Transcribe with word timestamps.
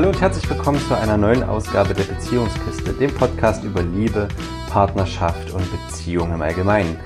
Hallo 0.00 0.12
und 0.12 0.20
herzlich 0.22 0.48
willkommen 0.48 0.80
zu 0.80 0.96
einer 0.96 1.18
neuen 1.18 1.42
Ausgabe 1.42 1.92
der 1.92 2.04
Beziehungskiste, 2.04 2.94
dem 2.94 3.12
Podcast 3.12 3.64
über 3.64 3.82
Liebe, 3.82 4.28
Partnerschaft 4.70 5.50
und 5.50 5.62
Beziehung 5.70 6.32
im 6.32 6.40
Allgemeinen. 6.40 6.98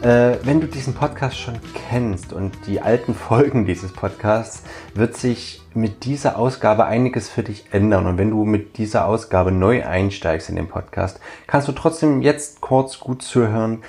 Äh, 0.00 0.38
wenn 0.42 0.58
du 0.58 0.66
diesen 0.66 0.94
Podcast 0.94 1.38
schon 1.38 1.60
kennst 1.74 2.32
und 2.32 2.54
die 2.66 2.80
alten 2.80 3.14
Folgen 3.14 3.66
dieses 3.66 3.92
Podcasts, 3.92 4.62
wird 4.94 5.18
sich 5.18 5.60
mit 5.74 6.06
dieser 6.06 6.38
Ausgabe 6.38 6.86
einiges 6.86 7.28
für 7.28 7.42
dich 7.42 7.66
ändern. 7.72 8.06
Und 8.06 8.16
wenn 8.16 8.30
du 8.30 8.46
mit 8.46 8.78
dieser 8.78 9.04
Ausgabe 9.04 9.52
neu 9.52 9.84
einsteigst 9.84 10.48
in 10.48 10.56
den 10.56 10.68
Podcast, 10.68 11.20
kannst 11.46 11.68
du 11.68 11.72
trotzdem 11.72 12.22
jetzt 12.22 12.62
kurz 12.62 13.00
gut 13.00 13.20
zuhören, 13.20 13.82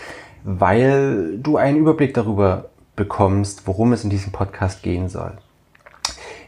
weil 0.43 1.37
du 1.37 1.55
einen 1.55 1.77
Überblick 1.77 2.13
darüber 2.13 2.65
bekommst, 2.97 3.65
worum 3.65 3.93
es 3.93 4.03
in 4.03 4.09
diesem 4.09 4.33
Podcast 4.33 4.83
gehen 4.83 5.07
soll. 5.07 5.37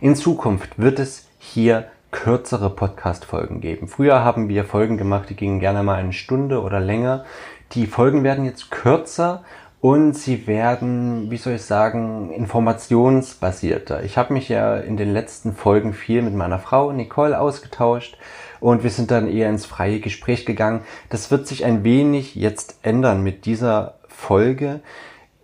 In 0.02 0.18
Zukunft 0.18 0.78
wird 0.78 1.00
es 1.00 1.28
hier 1.44 1.88
kürzere 2.12 2.70
Podcast-Folgen 2.70 3.60
geben. 3.60 3.88
Früher 3.88 4.24
haben 4.24 4.48
wir 4.48 4.64
Folgen 4.64 4.98
gemacht, 4.98 5.30
die 5.30 5.36
gingen 5.36 5.60
gerne 5.60 5.84
mal 5.84 5.96
eine 5.96 6.14
Stunde 6.14 6.62
oder 6.62 6.80
länger. 6.80 7.26
Die 7.74 7.86
Folgen 7.86 8.24
werden 8.24 8.46
jetzt 8.46 8.72
kürzer 8.72 9.44
und 9.82 10.14
sie 10.14 10.48
werden, 10.48 11.30
wie 11.30 11.38
soll 11.38 11.54
ich 11.54 11.64
sagen, 11.64 12.32
informationsbasierter. 12.32 14.04
Ich 14.04 14.18
habe 14.18 14.32
mich 14.32 14.48
ja 14.48 14.78
in 14.78 14.96
den 14.96 15.12
letzten 15.12 15.54
Folgen 15.54 15.94
viel 15.94 16.22
mit 16.22 16.34
meiner 16.34 16.60
Frau 16.60 16.94
Nicole 16.94 17.38
ausgetauscht 17.38 18.18
und 18.62 18.84
wir 18.84 18.90
sind 18.90 19.12
dann 19.12 19.28
eher 19.28 19.50
ins 19.50 19.66
freie 19.66 20.00
Gespräch 20.00 20.46
gegangen. 20.46 20.82
Das 21.10 21.30
wird 21.30 21.48
sich 21.48 21.66
ein 21.66 21.84
wenig 21.84 22.36
jetzt 22.36 22.78
ändern 22.84 23.22
mit 23.22 23.46
dieser 23.46 23.96
Folge. 24.08 24.80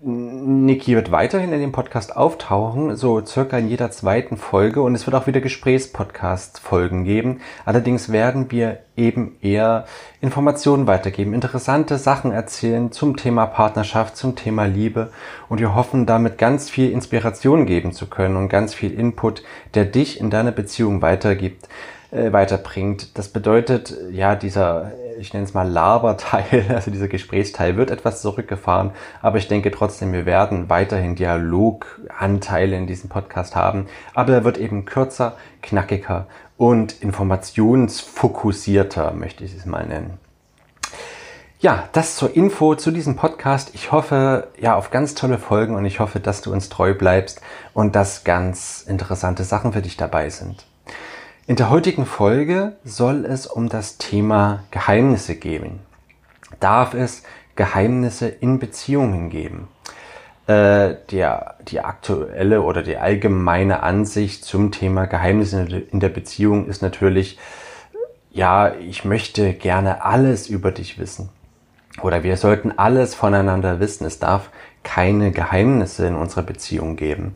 Niki 0.01 0.95
wird 0.95 1.11
weiterhin 1.11 1.51
in 1.51 1.59
dem 1.59 1.73
Podcast 1.73 2.15
auftauchen, 2.15 2.95
so 2.95 3.25
circa 3.25 3.57
in 3.57 3.67
jeder 3.67 3.91
zweiten 3.91 4.37
Folge. 4.37 4.81
Und 4.81 4.95
es 4.95 5.05
wird 5.05 5.13
auch 5.13 5.27
wieder 5.27 5.41
Gesprächspodcast-Folgen 5.41 7.03
geben. 7.03 7.41
Allerdings 7.65 8.09
werden 8.09 8.49
wir 8.49 8.79
eben 8.95 9.35
eher 9.41 9.85
Informationen 10.21 10.87
weitergeben, 10.87 11.33
interessante 11.33 11.97
Sachen 11.97 12.31
erzählen 12.31 12.93
zum 12.93 13.17
Thema 13.17 13.45
Partnerschaft, 13.45 14.15
zum 14.15 14.37
Thema 14.37 14.65
Liebe. 14.65 15.11
Und 15.49 15.59
wir 15.59 15.75
hoffen 15.75 16.05
damit 16.05 16.37
ganz 16.37 16.69
viel 16.69 16.91
Inspiration 16.91 17.65
geben 17.65 17.91
zu 17.91 18.07
können 18.07 18.37
und 18.37 18.47
ganz 18.47 18.73
viel 18.73 18.97
Input, 18.97 19.43
der 19.73 19.83
dich 19.83 20.21
in 20.21 20.29
deiner 20.29 20.51
Beziehung 20.51 21.01
weitergibt 21.01 21.67
äh, 22.11 22.31
weiterbringt. 22.31 23.17
Das 23.17 23.29
bedeutet, 23.29 23.95
ja, 24.11 24.35
dieser, 24.35 24.91
ich 25.19 25.33
nenne 25.33 25.45
es 25.45 25.53
mal 25.53 25.69
Laberteil, 25.69 26.65
also 26.73 26.89
dieser 26.91 27.07
Gesprächsteil 27.07 27.77
wird 27.77 27.91
etwas 27.91 28.21
zurückgefahren, 28.21 28.91
aber 29.21 29.37
ich 29.37 29.47
denke 29.47 29.71
trotzdem, 29.71 30.11
wir 30.13 30.25
werden 30.25 30.69
weiterhin 30.69 31.15
Dialoganteile 31.15 32.75
in 32.75 32.87
diesem 32.87 33.09
Podcast 33.09 33.55
haben, 33.55 33.87
aber 34.13 34.33
er 34.33 34.43
wird 34.43 34.57
eben 34.57 34.85
kürzer, 34.85 35.37
knackiger 35.61 36.27
und 36.57 37.01
informationsfokussierter, 37.01 39.13
möchte 39.13 39.43
ich 39.43 39.55
es 39.55 39.65
mal 39.65 39.85
nennen. 39.85 40.17
Ja, 41.61 41.89
das 41.91 42.15
zur 42.15 42.37
Info 42.37 42.75
zu 42.75 42.89
diesem 42.89 43.17
Podcast. 43.17 43.71
Ich 43.73 43.91
hoffe, 43.91 44.47
ja, 44.57 44.75
auf 44.75 44.91
ganz 44.91 45.13
tolle 45.13 45.37
Folgen 45.37 45.75
und 45.75 45.83
ich 45.83 45.99
hoffe, 45.99 46.21
dass 46.21 46.41
du 46.41 46.53
uns 46.53 46.69
treu 46.69 46.93
bleibst 46.93 47.41
und 47.73 47.97
dass 47.97 48.23
ganz 48.23 48.85
interessante 48.87 49.43
Sachen 49.43 49.73
für 49.73 49.81
dich 49.81 49.97
dabei 49.97 50.29
sind. 50.29 50.68
In 51.49 51.55
der 51.55 51.71
heutigen 51.71 52.05
Folge 52.05 52.73
soll 52.83 53.25
es 53.25 53.47
um 53.47 53.69
das 53.69 53.97
Thema 53.97 54.65
Geheimnisse 54.69 55.33
gehen. 55.35 55.79
Darf 56.59 56.93
es 56.93 57.23
Geheimnisse 57.55 58.27
in 58.27 58.59
Beziehungen 58.59 59.31
geben? 59.31 59.67
Äh, 60.45 60.97
der, 61.09 61.55
die 61.67 61.79
aktuelle 61.79 62.61
oder 62.61 62.83
die 62.83 62.97
allgemeine 62.97 63.81
Ansicht 63.81 64.45
zum 64.45 64.71
Thema 64.71 65.07
Geheimnisse 65.07 65.63
in 65.91 65.99
der 65.99 66.09
Beziehung 66.09 66.67
ist 66.67 66.83
natürlich, 66.83 67.39
ja, 68.29 68.75
ich 68.75 69.03
möchte 69.03 69.53
gerne 69.53 70.05
alles 70.05 70.49
über 70.49 70.71
dich 70.71 70.99
wissen. 70.99 71.29
Oder 72.03 72.21
wir 72.21 72.37
sollten 72.37 72.77
alles 72.77 73.15
voneinander 73.15 73.79
wissen. 73.79 74.05
Es 74.05 74.19
darf 74.19 74.51
keine 74.83 75.31
Geheimnisse 75.31 76.05
in 76.05 76.13
unserer 76.13 76.43
Beziehung 76.43 76.95
geben. 76.95 77.33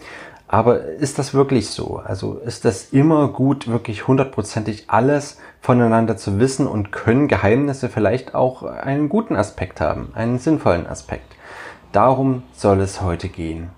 Aber 0.54 0.84
ist 0.84 1.18
das 1.18 1.34
wirklich 1.34 1.72
so? 1.72 2.00
Also 2.06 2.36
ist 2.36 2.64
das 2.64 2.90
immer 2.92 3.28
gut, 3.30 3.68
wirklich 3.68 4.08
hundertprozentig 4.08 4.84
alles 4.86 5.40
voneinander 5.62 6.16
zu 6.16 6.38
wissen 6.40 6.68
und 6.68 6.92
können 6.92 7.28
Geheimnisse 7.28 7.90
vielleicht 7.90 8.36
auch 8.36 8.62
einen 8.62 9.10
guten 9.10 9.36
Aspekt 9.36 9.82
haben, 9.82 10.12
einen 10.14 10.38
sinnvollen 10.38 10.86
Aspekt? 10.86 11.26
Darum 11.92 12.44
soll 12.54 12.82
es 12.82 13.02
heute 13.02 13.30
gehen. 13.30 13.72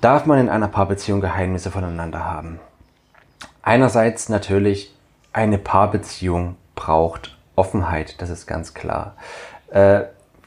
Darf 0.00 0.26
man 0.26 0.40
in 0.40 0.48
einer 0.48 0.66
Paarbeziehung 0.66 1.20
Geheimnisse 1.20 1.70
voneinander 1.70 2.24
haben? 2.24 2.58
Einerseits 3.62 4.28
natürlich, 4.28 4.92
eine 5.32 5.56
Paarbeziehung 5.56 6.56
braucht 6.74 7.38
Offenheit, 7.54 8.20
das 8.20 8.30
ist 8.30 8.48
ganz 8.48 8.74
klar. 8.74 9.14
Äh, 9.70 10.00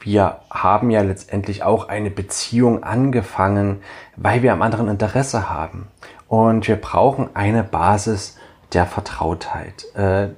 wir 0.04 0.40
haben 0.50 0.90
ja 0.90 1.00
letztendlich 1.00 1.62
auch 1.62 1.88
eine 1.88 2.10
Beziehung 2.10 2.82
angefangen, 2.82 3.80
weil 4.16 4.42
wir 4.42 4.52
am 4.52 4.60
anderen 4.60 4.88
Interesse 4.88 5.48
haben. 5.48 5.88
Und 6.28 6.68
wir 6.68 6.76
brauchen 6.76 7.30
eine 7.34 7.64
Basis 7.64 8.36
der 8.74 8.86
Vertrautheit. 8.86 9.86
Äh, 9.94 10.28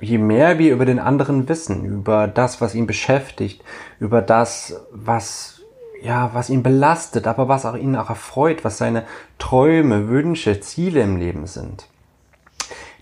je 0.00 0.18
mehr 0.18 0.58
wir 0.58 0.72
über 0.72 0.84
den 0.84 0.98
anderen 0.98 1.48
wissen, 1.48 1.84
über 1.84 2.26
das, 2.26 2.60
was 2.60 2.74
ihn 2.74 2.88
beschäftigt, 2.88 3.62
über 4.00 4.20
das, 4.20 4.80
was 4.90 5.60
ja, 6.02 6.30
was 6.34 6.50
ihn 6.50 6.62
belastet, 6.62 7.26
aber 7.26 7.48
was 7.48 7.64
auch 7.64 7.76
ihn 7.76 7.96
auch 7.96 8.10
erfreut, 8.10 8.62
was 8.62 8.76
seine 8.76 9.04
Träume, 9.38 10.08
Wünsche, 10.08 10.60
Ziele 10.60 11.00
im 11.00 11.16
Leben 11.16 11.46
sind, 11.46 11.86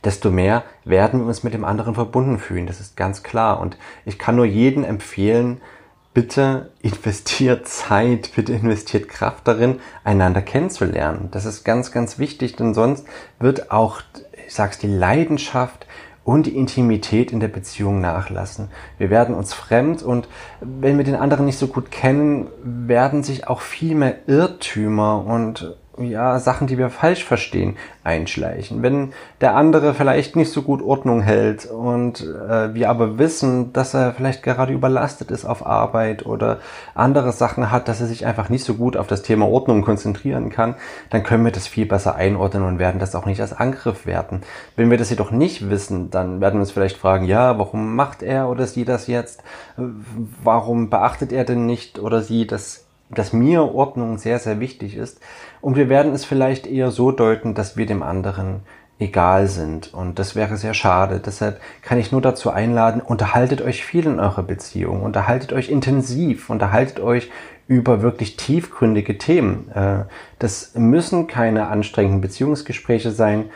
desto 0.05 0.31
mehr 0.31 0.63
werden 0.85 1.21
wir 1.21 1.27
uns 1.27 1.43
mit 1.43 1.53
dem 1.53 1.65
anderen 1.65 1.95
verbunden 1.95 2.39
fühlen. 2.39 2.69
Das 2.69 2.79
ist 2.79 2.97
ganz 2.97 3.25
klar. 3.25 3.59
Und 3.59 3.77
ich 4.05 4.21
kann 4.21 4.37
nur 4.37 4.45
jeden 4.45 4.85
empfehlen, 4.85 5.61
bitte 6.15 6.71
investiert 6.81 7.67
Zeit, 7.69 8.33
bitte 8.35 8.53
investiert 8.53 9.09
Kraft 9.09 9.49
darin, 9.49 9.81
einander 10.05 10.43
kennenzulernen. 10.43 11.29
Das 11.31 11.45
ist 11.45 11.65
ganz, 11.65 11.93
ganz 11.93 12.19
wichtig, 12.19 12.57
denn 12.57 12.75
sonst 12.75 13.07
wird 13.39 13.71
auch, 13.71 14.01
ich 14.47 14.55
sag's, 14.55 14.79
die 14.79 14.89
Leidenschaft 14.89 15.87
und 16.25 16.47
die 16.47 16.57
Intimität 16.57 17.33
in 17.33 17.41
der 17.41 17.49
Beziehung 17.49 18.01
nachlassen. 18.01 18.69
Wir 18.99 19.11
werden 19.11 19.35
uns 19.35 19.53
fremd 19.55 20.03
und 20.03 20.29
wenn 20.61 20.97
wir 20.97 21.05
den 21.05 21.17
anderen 21.17 21.47
nicht 21.47 21.59
so 21.59 21.67
gut 21.67 21.91
kennen, 21.91 22.49
werden 22.63 23.23
sich 23.23 23.49
auch 23.49 23.61
viel 23.61 23.95
mehr 23.95 24.29
Irrtümer 24.29 25.25
und 25.27 25.77
ja, 25.99 26.39
Sachen, 26.39 26.67
die 26.67 26.79
wir 26.79 26.89
falsch 26.89 27.25
verstehen, 27.25 27.77
einschleichen. 28.03 28.83
Wenn 28.83 29.13
der 29.41 29.55
andere 29.55 29.93
vielleicht 29.93 30.37
nicht 30.37 30.51
so 30.51 30.63
gut 30.63 30.83
Ordnung 30.83 31.21
hält 31.21 31.67
und 31.67 32.23
äh, 32.23 32.75
wir 32.75 32.89
aber 32.89 33.19
wissen, 33.19 33.73
dass 33.73 33.93
er 33.93 34.13
vielleicht 34.15 34.43
gerade 34.43 34.73
überlastet 34.73 35.31
ist 35.31 35.45
auf 35.45 35.67
Arbeit 35.67 36.25
oder 36.25 36.61
andere 36.95 37.33
Sachen 37.33 37.71
hat, 37.71 37.89
dass 37.89 38.01
er 38.01 38.07
sich 38.07 38.25
einfach 38.25 38.49
nicht 38.49 38.65
so 38.65 38.75
gut 38.75 38.97
auf 38.97 39.07
das 39.07 39.23
Thema 39.23 39.47
Ordnung 39.47 39.83
konzentrieren 39.83 40.49
kann, 40.49 40.77
dann 41.11 41.23
können 41.23 41.45
wir 41.45 41.53
das 41.53 41.67
viel 41.67 41.87
besser 41.87 42.17
einordnen 42.17 42.65
und 42.65 42.79
werden 42.79 42.99
das 42.99 43.15
auch 43.15 43.27
nicht 43.27 43.41
als 43.41 43.53
Angriff 43.53 44.07
werten. 44.07 44.41
Wenn 44.77 44.91
wir 44.91 44.99
das 44.99 45.11
jedoch 45.11 45.31
nicht 45.31 45.69
wissen, 45.69 46.11
dann 46.11 46.41
werden 46.41 46.55
wir 46.55 46.61
uns 46.61 46.73
vielleicht 46.73 46.97
fragen, 46.97 47.27
ja, 47.27 47.59
warum 47.59 47.95
macht 47.95 48.23
er 48.23 48.49
oder 48.49 48.67
sie 48.67 48.87
das 48.87 49.07
jetzt? 49.09 49.43
Warum 49.77 50.89
beachtet 50.89 51.33
er 51.33 51.45
denn 51.45 51.67
nicht 51.67 51.99
oder 51.99 52.23
sie 52.23 52.47
das 52.47 52.82
dass 53.15 53.33
mir 53.33 53.75
Ordnung 53.75 54.19
sehr, 54.19 54.39
sehr 54.39 54.61
wichtig 54.61 54.97
ist. 54.97 55.21
Und 55.61 55.77
wir 55.77 55.89
werden 55.89 56.13
es 56.13 56.25
vielleicht 56.25 56.67
eher 56.67 56.91
so 56.91 57.13
deuten, 57.13 57.55
dass 57.55 57.77
wir 57.77 57.87
dem 57.87 58.03
anderen 58.03 58.61
egal 58.99 59.49
sind. 59.49 59.93
Und 59.93 60.19
das 60.19 60.35
wäre 60.35 60.57
sehr 60.57 60.75
schade. 60.75 61.21
Deshalb 61.25 61.61
kann 61.83 61.99
ich 61.99 62.13
nur 62.13 62.21
dazu 62.21 62.51
einladen, 62.51 63.01
unterhaltet 63.01 63.61
euch 63.61 63.85
viel 63.85 64.07
in 64.07 64.21
eurer 64.21 64.43
Beziehung, 64.43 65.03
unterhaltet 65.03 65.53
euch 65.53 65.69
intensiv, 65.69 66.51
unterhaltet 66.51 67.01
euch 67.01 67.31
über 67.69 68.03
wirklich 68.03 68.37
tiefgründige 68.37 69.19
Themen. 69.19 69.71
Äh, 69.73 70.05
das 70.39 70.73
müssen 70.75 71.27
keine 71.27 71.69
anstrengenden 71.69 72.21
Beziehungsgespräche 72.21 73.11
sein, 73.11 73.51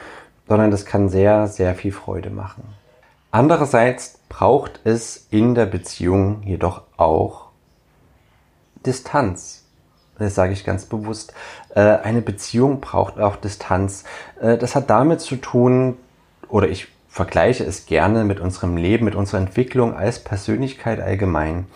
sondern 0.49 0.71
das 0.71 0.85
kann 0.85 1.09
sehr, 1.09 1.49
sehr 1.49 1.75
viel 1.75 1.93
Freude 1.93 2.31
machen. 2.31 2.63
Andererseits 3.31 4.19
braucht 4.29 4.81
es 4.85 5.27
in 5.31 5.55
der 5.55 5.67
Beziehung 5.67 6.43
jedoch 6.45 6.83
auch 6.97 7.46
Distanz. 8.87 9.65
Das 10.19 10.35
sage 10.35 10.53
ich 10.53 10.65
ganz 10.65 10.87
bewusst. 10.87 11.35
Äh, 11.75 11.81
eine 11.81 12.23
Beziehung 12.23 12.81
braucht 12.81 13.19
auch 13.19 13.37
Distanz. 13.37 14.05
Äh, 14.41 14.57
das 14.57 14.75
hat 14.75 14.89
damit 14.89 15.21
zu 15.21 15.37
tun, 15.37 15.97
oder 16.49 16.69
ich 16.69 16.89
vergleiche 17.09 17.65
es 17.65 17.87
gerne 17.87 18.25
mit 18.25 18.41
unserem 18.41 18.77
Leben, 18.77 19.05
mit 19.05 19.15
unserer 19.15 19.41
Entwicklung 19.41 19.95
als 19.95 20.23
Persönlichkeit 20.23 21.01
allgemein. 21.01 21.67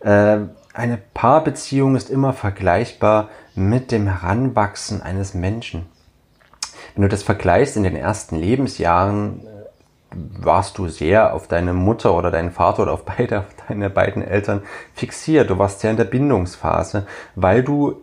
Äh, 0.00 0.38
eine 0.72 0.98
Paarbeziehung 1.14 1.94
ist 1.94 2.10
immer 2.10 2.32
vergleichbar 2.32 3.28
mit 3.54 3.92
dem 3.92 4.08
Heranwachsen 4.08 5.02
eines 5.02 5.34
Menschen. 5.34 5.86
Wenn 6.94 7.02
du 7.02 7.08
das 7.08 7.22
vergleichst 7.22 7.76
in 7.76 7.84
den 7.84 7.96
ersten 7.96 8.36
Lebensjahren, 8.36 9.46
warst 10.14 10.78
du 10.78 10.88
sehr 10.88 11.34
auf 11.34 11.48
deine 11.48 11.72
Mutter 11.72 12.14
oder 12.14 12.30
deinen 12.30 12.50
Vater 12.50 12.82
oder 12.82 12.92
auf 12.92 13.04
beide, 13.16 13.44
deine 13.68 13.90
beiden 13.90 14.22
Eltern 14.22 14.62
fixiert. 14.94 15.50
Du 15.50 15.58
warst 15.58 15.80
sehr 15.80 15.90
in 15.90 15.96
der 15.96 16.04
Bindungsphase, 16.04 17.06
weil 17.34 17.62
du 17.62 18.00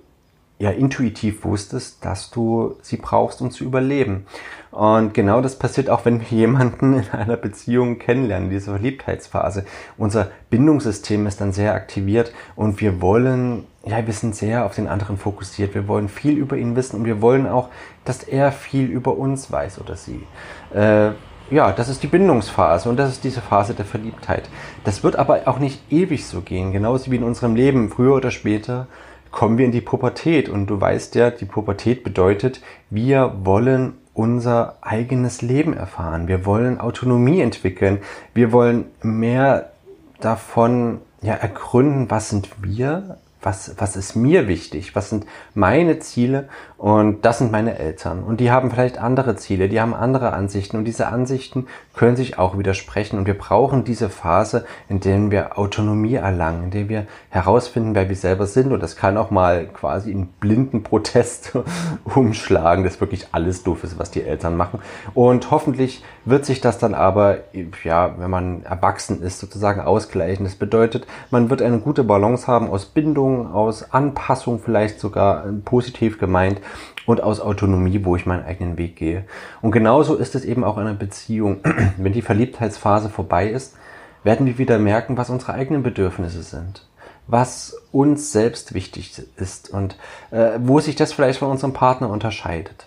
ja 0.62 0.70
intuitiv 0.70 1.44
wusstest, 1.44 2.06
dass 2.06 2.30
du 2.30 2.76
sie 2.84 2.98
brauchst, 2.98 3.42
um 3.42 3.50
zu 3.50 3.64
überleben. 3.64 4.28
Und 4.70 5.14
genau 5.14 5.42
das 5.42 5.58
passiert 5.58 5.90
auch, 5.90 6.06
wenn 6.06 6.22
wir 6.22 6.28
jemanden 6.30 6.94
in 6.94 7.10
einer 7.10 7.36
Beziehung 7.36 7.98
kennenlernen, 7.98 8.50
diese 8.50 8.72
Verliebtheitsphase. 8.72 9.66
Unser 9.98 10.30
Bindungssystem 10.50 11.26
ist 11.26 11.42
dann 11.42 11.52
sehr 11.52 11.74
aktiviert 11.74 12.32
und 12.56 12.80
wir 12.80 13.02
wollen, 13.02 13.66
ja, 13.86 14.06
wir 14.06 14.14
sind 14.14 14.36
sehr 14.36 14.66
auf 14.66 14.76
den 14.76 14.88
anderen 14.88 15.18
fokussiert. 15.18 15.74
Wir 15.74 15.88
wollen 15.88 16.08
viel 16.08 16.38
über 16.38 16.56
ihn 16.56 16.76
wissen 16.76 16.98
und 16.98 17.06
wir 17.06 17.22
wollen 17.22 17.48
auch, 17.48 17.70
dass 18.06 18.24
er 18.24 18.52
viel 18.52 18.86
über 18.86 19.18
uns 19.18 19.52
weiß 19.52 19.82
oder 19.82 19.96
sie. 19.96 20.26
Äh, 20.74 21.12
ja, 21.52 21.72
das 21.72 21.90
ist 21.90 22.02
die 22.02 22.08
Bindungsphase 22.08 22.90
und 22.90 22.98
das 22.98 23.12
ist 23.12 23.24
diese 23.24 23.42
Phase 23.42 23.74
der 23.74 23.86
Verliebtheit. 23.86 24.50
Das 24.84 25.04
wird 25.04 25.18
aber 25.18 25.42
auch 25.46 25.60
nicht 25.60 25.92
ewig 25.92 26.26
so 26.26 26.42
gehen, 26.42 26.72
genauso 26.72 27.12
wie 27.12 27.18
in 27.18 27.24
unserem 27.24 27.56
Leben. 27.56 27.90
Früher 27.90 28.16
oder 28.16 28.32
später 28.32 28.88
kommen 29.32 29.58
wir 29.58 29.66
in 29.66 29.72
die 29.72 29.82
Pubertät 29.82 30.50
und 30.50 30.68
du 30.68 30.80
weißt 30.80 31.16
ja, 31.16 31.30
die 31.30 31.46
Pubertät 31.46 32.04
bedeutet, 32.04 32.62
wir 32.90 33.34
wollen 33.44 33.94
unser 34.14 34.78
eigenes 34.82 35.42
Leben 35.42 35.74
erfahren. 35.74 36.28
Wir 36.28 36.46
wollen 36.46 36.80
Autonomie 36.80 37.42
entwickeln. 37.42 38.00
Wir 38.34 38.52
wollen 38.52 38.86
mehr 39.02 39.72
davon 40.20 41.00
ja, 41.22 41.34
ergründen, 41.34 42.10
was 42.10 42.30
sind 42.30 42.50
wir 42.62 43.18
was, 43.42 43.74
was 43.78 43.96
ist 43.96 44.16
mir 44.16 44.48
wichtig, 44.48 44.96
was 44.96 45.10
sind 45.10 45.26
meine 45.54 46.00
Ziele? 46.00 46.50
Und 46.78 47.26
das 47.26 47.40
sind 47.40 47.52
meine 47.52 47.78
Eltern. 47.78 48.24
Und 48.24 48.40
die 48.40 48.52
haben 48.52 48.72
vielleicht 48.72 48.98
andere 48.98 49.36
Ziele, 49.36 49.70
die 49.70 49.80
haben 49.80 49.94
andere 49.94 50.34
Ansichten. 50.34 50.78
Und 50.78 50.86
diese 50.86 51.08
Ansichten 51.08 51.68
können 51.94 52.16
sich 52.16 52.38
auch 52.38 52.58
widersprechen. 52.58 53.18
Und 53.18 53.26
wir 53.26 53.38
brauchen 53.38 53.84
diese 53.84 54.10
Phase, 54.10 54.66
in 54.88 55.00
der 55.00 55.32
wir 55.32 55.58
Autonomie 55.58 56.16
erlangen, 56.16 56.64
in 56.64 56.72
der 56.72 56.90
wir 56.90 57.08
herausfinden, 57.30 57.96
wer 57.96 58.08
wir 58.08 58.16
selber 58.16 58.48
sind. 58.48 58.72
Und 58.72 58.82
das 58.82 58.96
kann 58.96 59.18
auch 59.18 59.32
mal 59.32 59.68
quasi 59.68 60.12
in 60.12 60.28
blinden 60.28 60.84
Protest 60.84 61.58
umschlagen, 62.04 62.84
dass 62.84 63.02
wirklich 63.02 63.28
alles 63.32 63.64
doof 63.64 63.84
ist, 63.84 64.00
was 64.00 64.12
die 64.12 64.24
Eltern 64.24 64.56
machen. 64.56 64.80
Und 65.14 65.52
hoffentlich 65.52 66.04
wird 66.24 66.46
sich 66.46 66.62
das 66.62 66.78
dann 66.78 66.94
aber, 66.94 67.40
ja, 67.84 68.16
wenn 68.18 68.30
man 68.30 68.64
erwachsen 68.64 69.22
ist, 69.22 69.40
sozusagen 69.40 69.82
ausgleichen. 69.82 70.46
Das 70.46 70.56
bedeutet, 70.56 71.08
man 71.30 71.50
wird 71.50 71.62
eine 71.62 71.80
gute 71.80 72.04
Balance 72.04 72.48
haben 72.48 72.70
aus 72.70 72.86
Bindung, 72.86 73.52
aus 73.52 73.92
Anpassung 73.92 74.60
vielleicht 74.60 75.00
sogar 75.00 75.46
positiv 75.66 76.20
gemeint 76.20 76.62
und 77.06 77.22
aus 77.22 77.40
Autonomie, 77.40 78.04
wo 78.04 78.16
ich 78.16 78.26
meinen 78.26 78.46
eigenen 78.46 78.78
Weg 78.78 78.96
gehe. 78.96 79.26
Und 79.62 79.72
genauso 79.72 80.16
ist 80.16 80.36
es 80.36 80.46
eben 80.46 80.64
auch 80.64 80.78
in 80.78 80.88
einer 80.88 80.94
Beziehung. 80.94 81.60
Wenn 81.98 82.14
die 82.14 82.22
Verliebtheitsphase 82.22 83.10
vorbei 83.10 83.50
ist, 83.50 83.76
werden 84.24 84.46
wir 84.46 84.58
wieder 84.58 84.78
merken, 84.78 85.18
was 85.18 85.30
unsere 85.30 85.54
eigenen 85.54 85.84
Bedürfnisse 85.84 86.44
sind, 86.44 86.86
was 87.28 87.76
uns 87.92 88.32
selbst 88.32 88.74
wichtig 88.74 89.22
ist 89.38 89.70
und 89.70 89.98
äh, 90.32 90.60
wo 90.60 90.80
sich 90.80 90.96
das 90.96 91.14
vielleicht 91.14 91.40
von 91.40 91.50
unserem 91.50 91.74
Partner 91.74 92.10
unterscheidet. 92.10 92.86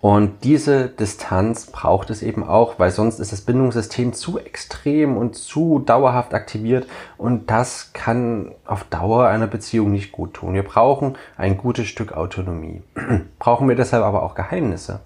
Und 0.00 0.44
diese 0.44 0.88
Distanz 0.88 1.66
braucht 1.66 2.10
es 2.10 2.22
eben 2.22 2.44
auch, 2.44 2.78
weil 2.78 2.92
sonst 2.92 3.18
ist 3.18 3.32
das 3.32 3.40
Bindungssystem 3.40 4.12
zu 4.12 4.38
extrem 4.38 5.16
und 5.16 5.34
zu 5.34 5.80
dauerhaft 5.80 6.34
aktiviert 6.34 6.86
und 7.16 7.50
das 7.50 7.92
kann 7.94 8.52
auf 8.64 8.84
Dauer 8.84 9.26
einer 9.26 9.48
Beziehung 9.48 9.90
nicht 9.90 10.12
gut 10.12 10.34
tun. 10.34 10.54
Wir 10.54 10.62
brauchen 10.62 11.16
ein 11.36 11.58
gutes 11.58 11.88
Stück 11.88 12.12
Autonomie. 12.12 12.82
brauchen 13.40 13.68
wir 13.68 13.74
deshalb 13.74 14.04
aber 14.04 14.22
auch 14.22 14.36
Geheimnisse? 14.36 15.00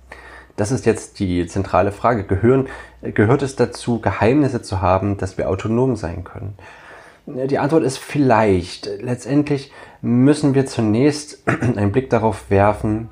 Das 0.57 0.71
ist 0.71 0.85
jetzt 0.85 1.19
die 1.19 1.47
zentrale 1.47 1.93
Frage. 1.93 2.25
Gehören, 2.25 2.69
gehört 3.01 3.41
es 3.41 3.57
dazu, 3.57 4.01
Geheimnisse 4.01 4.61
zu 4.61 4.83
haben, 4.83 5.17
dass 5.17 5.39
wir 5.39 5.49
autonom 5.49 5.97
sein 5.97 6.25
können? 6.25 6.59
Die 7.25 7.59
Antwort 7.59 7.85
ist 7.85 7.97
vielleicht. 7.99 8.91
Letztendlich 9.01 9.73
müssen 10.03 10.55
wir 10.55 10.67
zunächst 10.67 11.43
einen 11.47 11.93
Blick 11.93 12.11
darauf 12.11 12.51
werfen, 12.51 13.09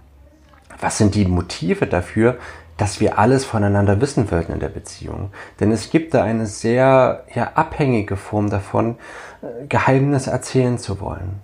was 0.80 0.98
sind 0.98 1.14
die 1.14 1.24
Motive 1.24 1.86
dafür, 1.86 2.38
dass 2.76 2.98
wir 2.98 3.18
alles 3.18 3.44
voneinander 3.44 4.00
wissen 4.00 4.30
wollten 4.30 4.52
in 4.52 4.60
der 4.60 4.70
Beziehung. 4.70 5.32
Denn 5.60 5.70
es 5.70 5.90
gibt 5.90 6.14
da 6.14 6.24
eine 6.24 6.46
sehr 6.46 7.24
ja, 7.34 7.52
abhängige 7.54 8.16
Form 8.16 8.48
davon, 8.48 8.96
äh, 9.42 9.66
Geheimnisse 9.68 10.30
erzählen 10.30 10.78
zu 10.78 11.00
wollen. 11.00 11.40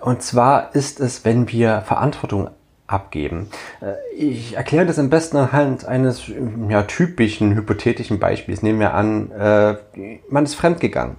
Und 0.00 0.22
zwar 0.22 0.74
ist 0.76 1.00
es, 1.00 1.24
wenn 1.24 1.48
wir 1.48 1.80
Verantwortung 1.80 2.50
abgeben. 2.86 3.48
Äh, 3.80 3.94
ich 4.16 4.56
erkläre 4.56 4.86
das 4.86 5.00
am 5.00 5.10
besten 5.10 5.38
anhand 5.38 5.84
eines 5.84 6.30
ja, 6.68 6.84
typischen 6.84 7.56
hypothetischen 7.56 8.20
Beispiels. 8.20 8.62
Nehmen 8.62 8.78
wir 8.78 8.94
an, 8.94 9.32
äh, 9.32 9.76
man 10.28 10.44
ist 10.44 10.54
fremdgegangen. 10.54 11.16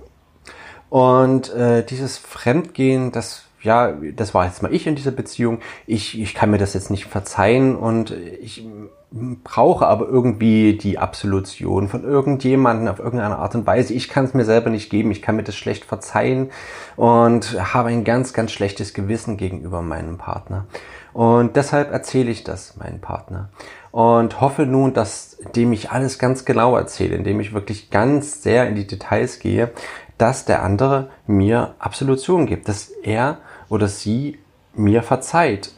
Und 0.90 1.54
äh, 1.54 1.84
dieses 1.84 2.18
Fremdgehen, 2.18 3.12
das 3.12 3.47
ja, 3.62 3.94
das 4.16 4.34
war 4.34 4.46
jetzt 4.46 4.62
mal 4.62 4.74
ich 4.74 4.88
in 4.88 4.96
dieser 4.96 5.12
Beziehung, 5.12 5.60
ich, 5.86 6.20
ich 6.20 6.34
kann 6.36 6.52
mir 6.52 6.58
das 6.58 6.74
jetzt 6.74 6.92
nicht 6.92 7.06
verzeihen 7.06 7.76
und 7.76 8.12
ich 8.12 8.66
brauche 9.12 9.88
aber 9.88 10.08
irgendwie 10.08 10.78
die 10.78 11.00
Absolution 11.00 11.88
von 11.88 12.04
irgendjemanden 12.04 12.90
auf 12.90 13.00
irgendeine 13.00 13.38
Art 13.38 13.56
und 13.56 13.66
Weise. 13.66 13.94
Ich 13.94 14.10
kann 14.10 14.26
es 14.26 14.34
mir 14.34 14.44
selber 14.44 14.70
nicht 14.70 14.90
geben, 14.90 15.12
ich 15.12 15.22
kann 15.22 15.38
mir 15.38 15.44
das 15.44 15.56
schlecht 15.56 15.86
verzeihen 15.86 16.50
und 16.98 17.74
habe 17.74 17.90
ein 17.90 18.04
ganz, 18.04 18.34
ganz 18.34 18.52
schlechtes 18.52 18.94
Gewissen 18.94 19.38
gegenüber 19.38 19.82
meinem 19.82 20.18
Partner. 20.18 20.66
Und 21.14 21.56
deshalb 21.56 21.92
erzähle 21.92 22.30
ich 22.30 22.44
das 22.44 22.76
meinem 22.76 23.00
Partner 23.00 23.50
und 23.92 24.42
hoffe 24.42 24.66
nun, 24.66 24.94
dass 24.94 25.38
dem 25.56 25.72
ich 25.74 25.90
alles 25.90 26.20
ganz 26.20 26.46
genau 26.46 26.76
erzähle, 26.76 27.16
indem 27.16 27.40
ich 27.40 27.54
wirklich 27.54 27.90
ganz 27.90 28.44
sehr 28.44 28.68
in 28.68 28.76
die 28.76 28.86
Details 28.86 29.40
gehe, 29.40 29.72
dass 30.18 30.46
der 30.46 30.64
andere 30.64 31.10
mir 31.26 31.76
Absolution 31.80 32.46
gibt, 32.46 32.68
dass 32.68 32.90
er 32.90 33.40
oder 33.70 33.88
sie 33.88 34.40
mir 34.74 35.04
verzeiht. 35.04 35.72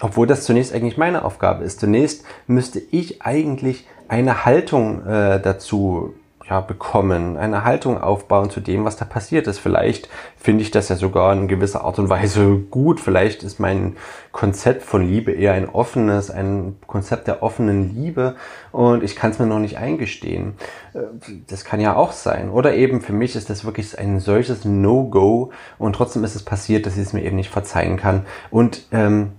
Obwohl 0.00 0.26
das 0.26 0.44
zunächst 0.44 0.74
eigentlich 0.74 0.96
meine 0.96 1.24
Aufgabe 1.24 1.64
ist. 1.64 1.80
Zunächst 1.80 2.24
müsste 2.46 2.80
ich 2.80 3.22
eigentlich 3.22 3.86
eine 4.08 4.44
Haltung 4.44 5.06
äh, 5.06 5.40
dazu 5.40 6.14
ja, 6.52 6.60
bekommen, 6.60 7.38
eine 7.38 7.64
Haltung 7.64 7.98
aufbauen 7.98 8.50
zu 8.50 8.60
dem, 8.60 8.84
was 8.84 8.96
da 8.96 9.06
passiert 9.06 9.46
ist. 9.46 9.58
Vielleicht 9.58 10.10
finde 10.36 10.60
ich 10.62 10.70
das 10.70 10.90
ja 10.90 10.96
sogar 10.96 11.32
in 11.32 11.48
gewisser 11.48 11.82
Art 11.82 11.98
und 11.98 12.10
Weise 12.10 12.58
gut. 12.70 13.00
Vielleicht 13.00 13.42
ist 13.42 13.58
mein 13.58 13.96
Konzept 14.32 14.82
von 14.82 15.08
Liebe 15.08 15.32
eher 15.32 15.54
ein 15.54 15.66
offenes, 15.66 16.30
ein 16.30 16.76
Konzept 16.86 17.26
der 17.26 17.42
offenen 17.42 17.94
Liebe 17.94 18.36
und 18.70 19.02
ich 19.02 19.16
kann 19.16 19.30
es 19.30 19.38
mir 19.38 19.46
noch 19.46 19.60
nicht 19.60 19.78
eingestehen. 19.78 20.52
Äh, 20.92 21.00
das 21.46 21.64
kann 21.64 21.80
ja 21.80 21.96
auch 21.96 22.12
sein. 22.12 22.50
Oder 22.50 22.74
eben 22.74 23.00
für 23.00 23.14
mich 23.14 23.34
ist 23.34 23.48
das 23.48 23.64
wirklich 23.64 23.98
ein 23.98 24.20
solches 24.20 24.66
No-Go 24.66 25.52
und 25.78 25.94
trotzdem 25.94 26.22
ist 26.22 26.34
es 26.34 26.42
passiert, 26.42 26.84
dass 26.84 26.96
ich 26.98 27.02
es 27.02 27.12
mir 27.14 27.22
eben 27.22 27.36
nicht 27.36 27.50
verzeihen 27.50 27.96
kann. 27.96 28.26
Und 28.50 28.86
ähm, 28.92 29.32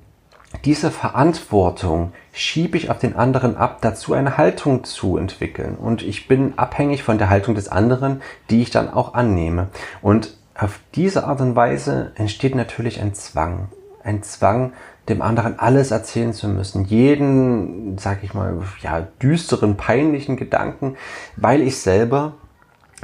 diese 0.65 0.91
Verantwortung 0.91 2.13
schiebe 2.31 2.77
ich 2.77 2.89
auf 2.89 3.00
den 3.00 3.15
anderen 3.15 3.57
ab, 3.57 3.79
dazu 3.81 4.13
eine 4.13 4.38
Haltung 4.38 4.83
zu 4.83 5.17
entwickeln. 5.17 5.75
Und 5.75 6.01
ich 6.01 6.27
bin 6.27 6.57
abhängig 6.57 7.03
von 7.03 7.17
der 7.17 7.29
Haltung 7.29 7.55
des 7.55 7.67
anderen, 7.67 8.22
die 8.50 8.62
ich 8.62 8.72
dann 8.72 8.89
auch 8.89 9.13
annehme. 9.13 9.67
Und 10.01 10.38
auf 10.55 10.79
diese 10.95 11.25
Art 11.25 11.41
und 11.41 11.55
Weise 11.55 12.12
entsteht 12.15 12.55
natürlich 12.55 13.01
ein 13.01 13.13
Zwang. 13.13 13.69
Ein 14.03 14.24
Zwang, 14.24 14.74
dem 15.10 15.22
anderen 15.22 15.60
alles 15.60 15.91
erzählen 15.91 16.33
zu 16.33 16.48
müssen. 16.48 16.86
Jeden, 16.86 17.98
sag 17.98 18.24
ich 18.24 18.33
mal, 18.33 18.62
ja, 18.81 19.01
düsteren, 19.22 19.75
peinlichen 19.75 20.38
Gedanken, 20.38 20.95
weil 21.36 21.62
ich 21.62 21.79
selber 21.79 22.33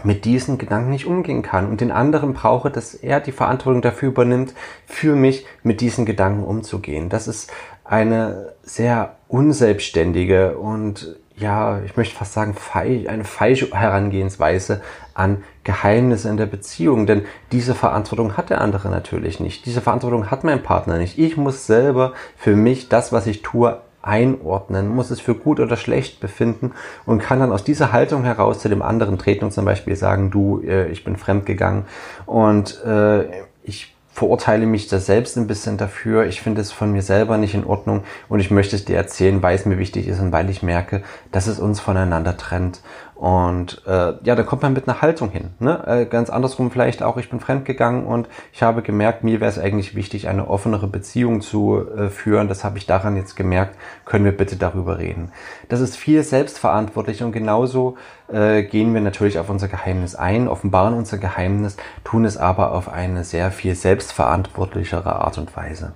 mit 0.04 0.26
diesen 0.26 0.58
Gedanken 0.58 0.90
nicht 0.90 1.06
umgehen 1.06 1.42
kann 1.42 1.70
und 1.70 1.82
den 1.82 1.92
anderen 1.92 2.34
brauche, 2.34 2.70
dass 2.70 2.94
er 2.94 3.20
die 3.20 3.32
Verantwortung 3.32 3.82
dafür 3.82 4.10
übernimmt, 4.10 4.54
für 4.86 5.16
mich 5.16 5.46
mit 5.64 5.82
diesen 5.82 6.06
Gedanken 6.06 6.44
umzugehen. 6.44 7.10
Das 7.10 7.28
ist 7.28 7.52
eine 7.84 8.54
sehr 8.64 9.16
unselbstständige 9.28 10.58
und 10.58 11.16
ja, 11.40 11.80
ich 11.86 11.96
möchte 11.96 12.16
fast 12.16 12.34
sagen, 12.34 12.56
eine 12.74 13.24
falsche 13.24 13.72
Herangehensweise 13.72 14.82
an 15.14 15.44
Geheimnisse 15.64 16.30
in 16.30 16.38
der 16.38 16.46
Beziehung, 16.46 17.06
denn 17.06 17.26
diese 17.52 17.76
Verantwortung 17.76 18.36
hat 18.36 18.50
der 18.50 18.62
andere 18.62 18.90
natürlich 18.90 19.40
nicht. 19.40 19.66
Diese 19.66 19.82
Verantwortung 19.82 20.30
hat 20.30 20.44
mein 20.44 20.62
Partner 20.62 20.98
nicht. 20.98 21.18
Ich 21.18 21.38
muss 21.38 21.66
selber 21.66 22.14
für 22.36 22.56
mich 22.56 22.90
das, 22.90 23.14
was 23.14 23.26
ich 23.26 23.42
tue, 23.42 23.80
einordnen, 24.10 24.88
muss 24.88 25.12
es 25.12 25.22
für 25.22 25.36
gut 25.36 25.60
oder 25.60 25.78
schlecht 25.78 26.20
befinden 26.20 26.72
und 27.06 27.22
kann 27.22 27.40
dann 27.40 27.52
aus 27.52 27.64
dieser 27.64 27.92
Haltung 27.92 28.24
heraus 28.24 28.60
zu 28.60 28.68
dem 28.68 28.82
anderen 28.82 29.20
treten 29.20 29.46
und 29.46 29.52
zum 29.52 29.66
Beispiel 29.66 29.96
sagen, 29.96 30.32
du, 30.32 30.62
äh, 30.62 30.90
ich 30.90 31.04
bin 31.04 31.16
fremdgegangen 31.16 31.84
und 32.26 32.84
äh, 32.84 33.26
ich 33.64 33.96
verurteile 34.20 34.66
mich 34.66 34.88
da 34.88 35.00
selbst 35.00 35.38
ein 35.38 35.48
bisschen 35.48 35.78
dafür. 35.78 36.26
Ich 36.26 36.42
finde 36.42 36.60
es 36.60 36.74
von 36.74 36.92
mir 36.92 37.02
selber 37.02 37.38
nicht 37.38 37.54
in 37.54 37.64
Ordnung 37.64 38.04
und 38.28 38.42
ich 38.42 38.52
möchte 38.52 38.76
es 38.76 38.84
dir 38.84 38.98
erzählen, 38.98 39.42
weil 39.42 39.56
es 39.56 39.66
mir 39.66 39.78
wichtig 39.78 40.10
ist 40.10 40.20
und 40.20 40.34
weil 40.34 40.50
ich 40.50 40.62
merke, 40.62 41.04
dass 41.32 41.48
es 41.48 41.58
uns 41.58 41.80
voneinander 41.80 42.36
trennt. 42.36 42.82
Und 43.20 43.82
äh, 43.86 44.14
ja, 44.24 44.34
da 44.34 44.44
kommt 44.44 44.62
man 44.62 44.72
mit 44.72 44.88
einer 44.88 45.02
Haltung 45.02 45.30
hin. 45.30 45.50
Ne? 45.60 45.86
Äh, 45.86 46.06
ganz 46.06 46.30
andersrum 46.30 46.72
vielleicht 46.72 47.04
auch, 47.04 47.18
ich 47.18 47.30
bin 47.30 47.42
fremdgegangen 47.42 48.06
und 48.06 48.30
ich 48.54 48.64
habe 48.64 48.82
gemerkt, 48.82 49.26
mir 49.26 49.42
wäre 49.42 49.50
es 49.50 49.60
eigentlich 49.60 49.94
wichtig, 49.94 50.30
eine 50.30 50.48
offenere 50.48 50.88
Beziehung 50.88 51.42
zu 51.42 51.86
äh, 51.86 52.08
führen. 52.08 52.48
Das 52.48 52.64
habe 52.64 52.78
ich 52.78 52.86
daran 52.86 53.18
jetzt 53.18 53.36
gemerkt. 53.36 53.76
Können 54.06 54.24
wir 54.24 54.32
bitte 54.32 54.56
darüber 54.56 55.00
reden? 55.00 55.34
Das 55.68 55.82
ist 55.82 55.98
viel 55.98 56.24
selbstverantwortlich 56.24 57.22
und 57.22 57.34
genauso 57.34 57.98
äh, 58.30 58.64
gehen 58.64 58.94
wir 58.94 59.02
natürlich 59.02 59.38
auf 59.38 59.50
unser 59.50 59.68
Geheimnis 59.68 60.16
ein, 60.16 60.48
offenbaren 60.48 60.94
unser 60.94 61.18
Geheimnis, 61.18 61.76
tun 62.06 62.24
es 62.24 62.38
aber 62.38 62.72
auf 62.72 62.88
eine 62.88 63.26
sehr 63.26 63.52
viel 63.52 63.76
selbstverantwortlichere 63.76 65.18
Art 65.18 65.38
und 65.38 65.54
Weise. 65.58 65.92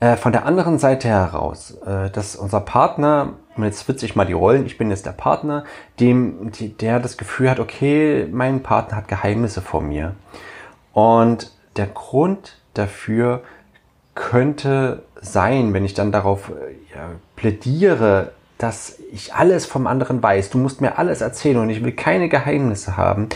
Äh, 0.00 0.16
von 0.16 0.32
der 0.32 0.44
anderen 0.44 0.78
Seite 0.78 1.08
heraus, 1.08 1.72
äh, 1.86 2.10
dass 2.10 2.36
unser 2.36 2.60
Partner, 2.60 3.34
und 3.56 3.64
jetzt 3.64 3.80
switche 3.80 4.06
ich 4.06 4.16
mal 4.16 4.26
die 4.26 4.32
Rollen, 4.32 4.66
ich 4.66 4.78
bin 4.78 4.90
jetzt 4.90 5.06
der 5.06 5.12
Partner, 5.12 5.64
dem, 6.00 6.50
die, 6.52 6.76
der 6.76 7.00
das 7.00 7.16
Gefühl 7.16 7.50
hat, 7.50 7.60
okay, 7.60 8.26
mein 8.30 8.62
Partner 8.62 8.96
hat 8.96 9.08
Geheimnisse 9.08 9.62
vor 9.62 9.80
mir. 9.80 10.14
Und 10.92 11.52
der 11.76 11.86
Grund 11.86 12.58
dafür 12.74 13.42
könnte 14.14 15.02
sein, 15.20 15.72
wenn 15.72 15.84
ich 15.84 15.94
dann 15.94 16.12
darauf 16.12 16.50
äh, 16.50 16.94
ja, 16.94 17.10
plädiere, 17.36 18.32
dass 18.58 18.98
ich 19.12 19.34
alles 19.34 19.66
vom 19.66 19.86
anderen 19.86 20.22
weiß, 20.22 20.50
du 20.50 20.58
musst 20.58 20.80
mir 20.80 20.98
alles 20.98 21.20
erzählen 21.20 21.58
und 21.58 21.70
ich 21.70 21.84
will 21.84 21.92
keine 21.92 22.28
Geheimnisse 22.28 22.96
haben, 22.96 23.28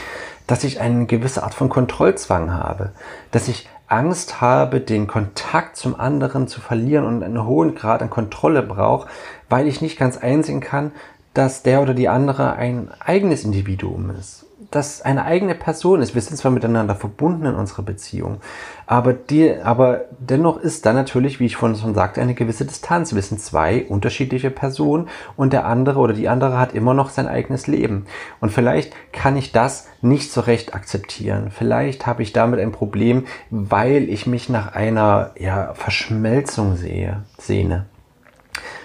dass 0.47 0.65
ich 0.65 0.81
eine 0.81 1.07
gewisse 1.07 1.43
Art 1.43 1.55
von 1.55 1.69
Kontrollzwang 1.69 2.53
habe, 2.53 2.93
dass 3.33 3.49
ich 3.49 3.69
Angst 3.89 4.41
habe, 4.41 4.81
den 4.81 5.07
Kontakt 5.07 5.77
zum 5.77 5.99
anderen 5.99 6.47
zu 6.47 6.61
verlieren 6.61 7.05
und 7.07 7.23
einen 7.23 7.47
hohen 7.47 7.75
Grad 7.75 8.03
an 8.03 8.11
Kontrolle 8.11 8.63
brauche, 8.63 9.09
weil 9.49 9.67
ich 9.67 9.81
nicht 9.81 9.99
ganz 9.99 10.17
einsehen 10.17 10.61
kann, 10.61 10.93
dass 11.35 11.63
der 11.63 11.83
oder 11.83 11.95
die 11.95 12.09
andere 12.09 12.55
ein 12.55 12.91
eigenes 13.01 13.45
Individuum 13.45 14.11
ist 14.11 14.48
das 14.71 15.01
eine 15.01 15.25
eigene 15.25 15.55
Person 15.55 16.03
ist. 16.03 16.15
Wir 16.15 16.21
sind 16.21 16.37
zwar 16.37 16.51
miteinander 16.51 16.95
verbunden 16.95 17.47
in 17.47 17.55
unserer 17.55 17.83
Beziehung, 17.83 18.41
aber, 18.87 19.13
die, 19.15 19.55
aber 19.63 20.03
dennoch 20.19 20.59
ist 20.59 20.85
da 20.85 20.93
natürlich, 20.93 21.41
wie 21.41 21.47
ich 21.47 21.57
vorhin 21.57 21.79
schon 21.79 21.95
sagte, 21.95 22.21
eine 22.21 22.35
gewisse 22.35 22.67
Distanz. 22.67 23.15
Wir 23.15 23.23
sind 23.23 23.41
zwei 23.41 23.87
unterschiedliche 23.87 24.51
Personen 24.51 25.09
und 25.37 25.53
der 25.53 25.65
andere 25.67 25.99
oder 26.01 26.13
die 26.13 26.29
andere 26.29 26.59
hat 26.59 26.75
immer 26.75 26.95
noch 26.95 27.11
sein 27.11 27.29
eigenes 27.29 27.67
Leben. 27.67 28.07
Und 28.41 28.51
vielleicht 28.51 28.93
kann 29.13 29.37
ich 29.37 29.53
das 29.53 29.89
nicht 30.03 30.31
so 30.31 30.43
recht 30.43 30.75
akzeptieren. 30.75 31.51
Vielleicht 31.51 32.07
habe 32.07 32.23
ich 32.23 32.33
damit 32.33 32.61
ein 32.61 32.73
Problem, 32.73 33.25
weil 33.51 34.09
ich 34.09 34.27
mich 34.27 34.49
nach 34.49 34.75
einer 34.75 35.33
ja, 35.39 35.73
Verschmelzung 35.75 36.77
sehe, 36.77 37.23
sehne 37.39 37.87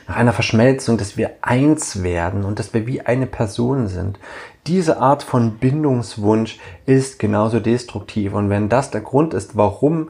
nach 0.08 0.16
einer 0.16 0.34
Verschmelzung, 0.34 0.98
dass 0.98 1.18
wir 1.18 1.32
eins 1.42 2.04
werden 2.04 2.44
und 2.44 2.60
dass 2.60 2.74
wir 2.74 2.88
wie 2.88 3.02
eine 3.02 3.28
Person 3.28 3.88
sind. 3.88 4.20
Diese 4.68 4.98
Art 4.98 5.24
von 5.24 5.58
Bindungswunsch 5.58 6.60
ist 6.86 7.20
genauso 7.20 7.60
destruktiv. 7.60 8.34
Und 8.34 8.50
wenn 8.50 8.70
das 8.70 8.92
der 8.92 9.02
Grund 9.02 9.34
ist, 9.34 9.56
warum 9.56 10.10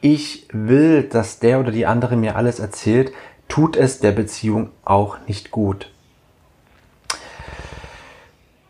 ich 0.00 0.48
will, 0.52 1.02
dass 1.02 1.40
der 1.40 1.60
oder 1.60 1.72
die 1.72 1.86
andere 1.86 2.16
mir 2.16 2.36
alles 2.36 2.60
erzählt, 2.60 3.12
tut 3.48 3.76
es 3.76 3.98
der 3.98 4.12
Beziehung 4.12 4.70
auch 4.84 5.16
nicht 5.26 5.50
gut. 5.50 5.90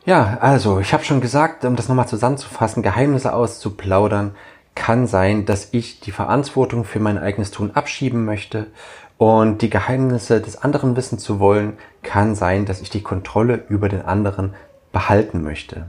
Ja, 0.04 0.38
also 0.40 0.80
ich 0.80 0.94
habe 0.94 1.04
schon 1.04 1.20
gesagt, 1.20 1.66
um 1.66 1.76
das 1.76 1.88
nochmal 1.88 2.08
zusammenzufassen, 2.08 2.82
Geheimnisse 2.82 3.34
auszuplaudern, 3.34 4.34
kann 4.74 5.06
sein, 5.06 5.44
dass 5.44 5.68
ich 5.72 6.00
die 6.00 6.12
Verantwortung 6.12 6.84
für 6.84 7.00
mein 7.00 7.18
eigenes 7.18 7.50
Tun 7.50 7.72
abschieben 7.72 8.24
möchte 8.24 8.68
und 9.18 9.62
die 9.62 9.70
Geheimnisse 9.70 10.40
des 10.40 10.62
anderen 10.62 10.96
wissen 10.96 11.18
zu 11.18 11.40
wollen, 11.40 11.76
kann 12.02 12.34
sein, 12.34 12.64
dass 12.64 12.80
ich 12.80 12.88
die 12.88 13.02
Kontrolle 13.02 13.64
über 13.68 13.88
den 13.88 14.02
anderen 14.02 14.54
behalten 14.92 15.42
möchte. 15.42 15.86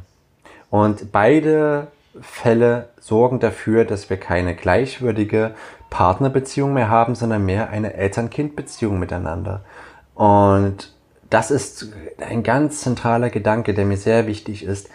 Und 0.71 1.11
beide 1.11 1.87
Fälle 2.19 2.89
sorgen 2.99 3.39
dafür, 3.39 3.85
dass 3.85 4.09
wir 4.09 4.17
keine 4.17 4.55
gleichwürdige 4.55 5.51
Partnerbeziehung 5.89 6.73
mehr 6.73 6.89
haben, 6.89 7.15
sondern 7.15 7.45
mehr 7.45 7.69
eine 7.69 7.93
Eltern-Kind-Beziehung 7.93 8.99
miteinander. 8.99 9.61
Und 10.15 10.93
das 11.29 11.51
ist 11.51 11.93
ein 12.19 12.41
ganz 12.43 12.81
zentraler 12.81 13.29
Gedanke, 13.29 13.73
der 13.75 13.85
mir 13.85 13.97
sehr 13.97 14.25
wichtig 14.25 14.63
ist, 14.63 14.89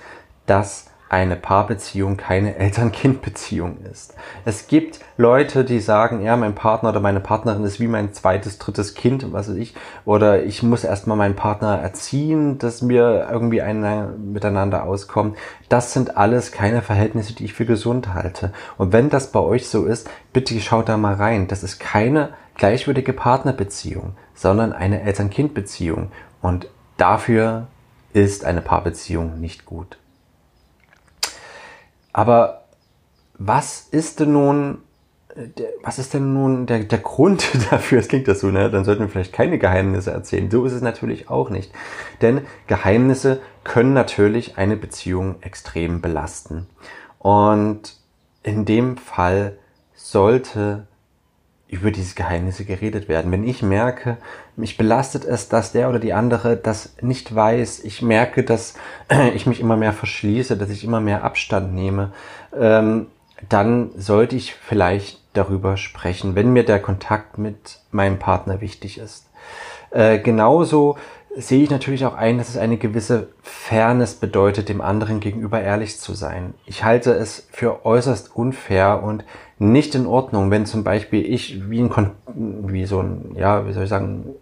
dass 0.46 0.90
eine 1.14 1.37
Paarbeziehung 1.37 2.16
keine 2.16 2.56
Eltern-Kind-Beziehung 2.56 3.76
ist. 3.88 4.14
Es 4.44 4.66
gibt 4.66 4.99
Leute, 5.16 5.64
die 5.64 5.78
sagen, 5.78 6.23
ja, 6.23 6.37
mein 6.37 6.56
Partner 6.56 6.88
oder 6.88 6.99
meine 6.99 7.21
Partnerin 7.21 7.62
ist 7.62 7.78
wie 7.78 7.87
mein 7.87 8.12
zweites, 8.12 8.59
drittes 8.59 8.94
Kind, 8.94 9.33
was 9.33 9.49
weiß 9.49 9.54
ich, 9.54 9.75
oder 10.04 10.42
ich 10.42 10.64
muss 10.64 10.83
erstmal 10.83 11.16
meinen 11.16 11.37
Partner 11.37 11.78
erziehen, 11.78 12.59
dass 12.59 12.88
wir 12.88 13.28
irgendwie 13.30 13.62
ein, 13.62 14.33
miteinander 14.33 14.83
auskommen. 14.83 15.37
Das 15.68 15.92
sind 15.92 16.16
alles 16.16 16.50
keine 16.50 16.83
Verhältnisse, 16.83 17.33
die 17.33 17.44
ich 17.44 17.54
für 17.54 17.64
gesund 17.64 18.12
halte. 18.12 18.52
Und 18.76 18.92
wenn 18.92 19.09
das 19.09 19.30
bei 19.30 19.38
euch 19.38 19.68
so 19.68 19.85
ist, 19.85 20.11
bitte 20.33 20.59
schaut 20.59 20.88
da 20.88 20.97
mal 20.97 21.14
rein. 21.14 21.47
Das 21.47 21.62
ist 21.62 21.78
keine 21.78 22.30
gleichwürdige 22.56 23.12
Partnerbeziehung, 23.12 24.16
sondern 24.35 24.73
eine 24.73 25.02
Eltern-Kind-Beziehung. 25.02 26.11
Und 26.42 26.66
dafür 26.97 27.68
ist 28.12 28.44
eine 28.44 28.62
Paarbeziehung 28.62 29.38
nicht 29.40 29.64
gut. 29.64 29.97
Aber 32.14 32.64
was 33.37 33.88
ist 33.90 34.21
denn 34.21 34.33
nun, 34.33 34.78
was 35.83 35.99
ist 35.99 36.14
denn 36.14 36.33
nun 36.33 36.64
der, 36.64 36.85
der 36.85 36.99
Grund 36.99 37.47
dafür? 37.71 37.99
Es 37.99 38.09
klingt 38.09 38.28
das 38.28 38.40
so, 38.40 38.50
ne? 38.50 38.71
Dann 38.71 38.85
sollten 38.85 39.02
wir 39.02 39.09
vielleicht 39.09 39.35
keine 39.35 39.59
Geheimnisse 39.59 40.12
erzählen. 40.12 40.50
So 40.50 40.64
ist 40.64 40.73
es 40.73 40.80
natürlich 40.80 41.28
auch 41.28 41.50
nicht. 41.50 41.73
Denn 42.23 42.42
Geheimnisse 42.68 43.40
können 43.64 43.92
natürlich 43.92 44.56
eine 44.56 44.76
Beziehung 44.76 45.42
extrem 45.42 46.00
belasten. 46.00 46.68
Und 47.18 47.97
in 48.44 48.64
dem 48.64 48.97
Fall 48.97 49.59
sollte 49.94 50.87
über 51.75 51.90
diese 51.90 52.14
Geheimnisse 52.14 52.64
geredet 52.64 53.09
werden. 53.09 53.33
Wenn 53.33 53.47
ich 53.47 53.62
merke, 53.62 54.16
mich 54.57 54.76
belastet 54.76 55.25
es, 55.25 55.49
dass 55.49 55.73
der 55.73 55.88
oder 55.88 55.99
die 55.99 56.12
andere 56.12 56.57
das 56.57 56.95
nicht 57.00 57.35
weiß, 57.35 57.81
ich 57.85 58.00
merke, 58.00 58.45
dass 58.45 58.75
ich 59.35 59.47
mich 59.47 59.61
immer 59.61 59.76
mehr 59.76 59.93
verschließe, 59.93 60.57
dass 60.57 60.71
ich 60.71 60.85
immer 60.85 61.00
mehr 61.00 61.25
Abstand 61.25 61.75
nehme, 61.75 62.12
ähm, 62.59 63.07
dann 63.49 63.90
sollte 63.97 64.37
ich 64.37 64.54
vielleicht 64.54 65.21
darüber 65.33 65.76
sprechen, 65.76 66.37
wenn 66.37 66.52
mir 66.52 66.64
der 66.64 66.81
Kontakt 66.81 67.38
mit 67.38 67.81
meinem 67.90 68.19
Partner 68.21 68.61
wichtig 68.61 68.99
ist. 68.99 69.26
Äh, 69.90 70.21
genauso 70.21 70.97
sehe 71.36 71.62
ich 71.62 71.70
natürlich 71.70 72.04
auch 72.06 72.14
ein, 72.14 72.38
dass 72.38 72.48
es 72.48 72.56
eine 72.56 72.76
gewisse 72.76 73.28
Fairness 73.42 74.14
bedeutet, 74.14 74.68
dem 74.68 74.80
anderen 74.80 75.20
gegenüber 75.20 75.60
ehrlich 75.60 75.98
zu 75.98 76.14
sein. 76.14 76.54
Ich 76.66 76.84
halte 76.84 77.12
es 77.12 77.46
für 77.50 77.84
äußerst 77.84 78.34
unfair 78.34 79.02
und 79.02 79.24
nicht 79.58 79.94
in 79.94 80.06
Ordnung, 80.06 80.50
wenn 80.50 80.66
zum 80.66 80.84
Beispiel 80.84 81.24
ich 81.24 81.70
wie 81.70 81.80
ein, 81.80 81.90
Kon 81.90 82.10
wie 82.34 82.86
so 82.86 83.00
ein, 83.00 83.34
ja, 83.36 83.66
wie 83.66 83.72
soll 83.72 83.84
ich 83.84 83.88
sagen, 83.88 84.34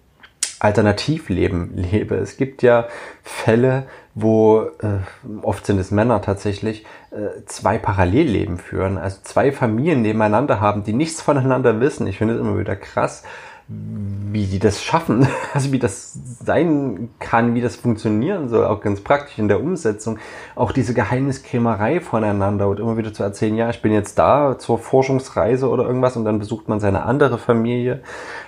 Alternativleben 0.59 1.77
lebe. 1.77 2.15
Es 2.15 2.37
gibt 2.37 2.63
ja 2.63 2.87
Fälle, 3.23 3.85
wo 4.15 4.61
äh, 4.61 4.99
oft 5.43 5.67
sind 5.67 5.79
es 5.79 5.91
Männer 5.91 6.23
tatsächlich, 6.23 6.87
äh, 7.11 7.45
zwei 7.47 7.79
Parallelleben 7.79 8.59
führen, 8.59 8.97
also 8.97 9.19
zwei 9.25 9.51
Familien 9.51 10.03
nebeneinander 10.03 10.61
haben, 10.61 10.85
die 10.85 10.93
nichts 10.93 11.21
voneinander 11.21 11.81
wissen. 11.81 12.07
Ich 12.07 12.19
finde 12.19 12.35
es 12.35 12.41
immer 12.41 12.59
wieder 12.59 12.77
krass, 12.77 13.25
wie 14.33 14.47
die 14.47 14.59
das 14.59 14.83
schaffen, 14.83 15.27
also 15.55 15.73
wie 15.73 15.79
das 15.79 16.19
sein 16.45 17.11
kann, 17.19 17.55
wie 17.55 17.61
das 17.61 17.77
funktionieren 17.77 18.49
soll, 18.49 18.65
auch 18.65 18.81
ganz 18.81 19.01
praktisch 19.01 19.39
in 19.39 19.49
der 19.49 19.61
Umsetzung, 19.61 20.19
auch 20.55 20.73
diese 20.73 20.95
Geheimniskrämerei 20.95 22.01
voneinander 22.01 22.69
und 22.69 22.81
immer 22.81 22.97
wieder 22.97 23.13
zu 23.13 23.23
erzählen, 23.23 23.57
ja, 23.57 23.71
ich 23.71 23.83
bin 23.83 23.93
jetzt 23.93 24.19
da 24.19 24.59
zur 24.59 24.79
Forschungsreise 24.79 25.69
oder 25.69 25.85
irgendwas 25.85 26.17
und 26.17 26.25
dann 26.25 26.39
besucht 26.39 26.69
man 26.69 26.81
seine 26.81 27.03
andere 27.05 27.39
Familie. 27.39 28.03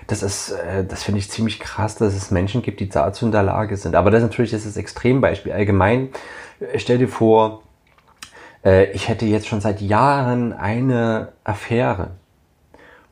Das 0.07 0.23
ist, 0.23 0.52
äh, 0.52 0.85
das 0.85 1.02
finde 1.02 1.19
ich 1.19 1.31
ziemlich 1.31 1.61
krass, 1.61 1.97
dass 1.97 2.14
es 2.14 2.31
Menschen 2.31 2.62
gibt, 2.62 2.81
die 2.81 2.88
dazu 2.88 3.26
in 3.26 3.33
der 3.33 3.43
Lage 3.43 3.76
sind. 3.76 3.95
Aber 3.95 4.11
das 4.11 4.23
natürlich 4.23 4.52
ist 4.52 4.66
das 4.66 4.76
Extrembeispiel. 4.76 5.52
Allgemein, 5.52 6.09
äh, 6.61 6.78
stell 6.78 6.99
dir 6.99 7.09
vor, 7.09 7.62
äh, 8.64 8.90
ich 8.93 9.09
hätte 9.09 9.26
jetzt 9.26 9.47
schon 9.47 9.61
seit 9.61 9.81
Jahren 9.81 10.52
eine 10.52 11.33
Affäre 11.45 12.12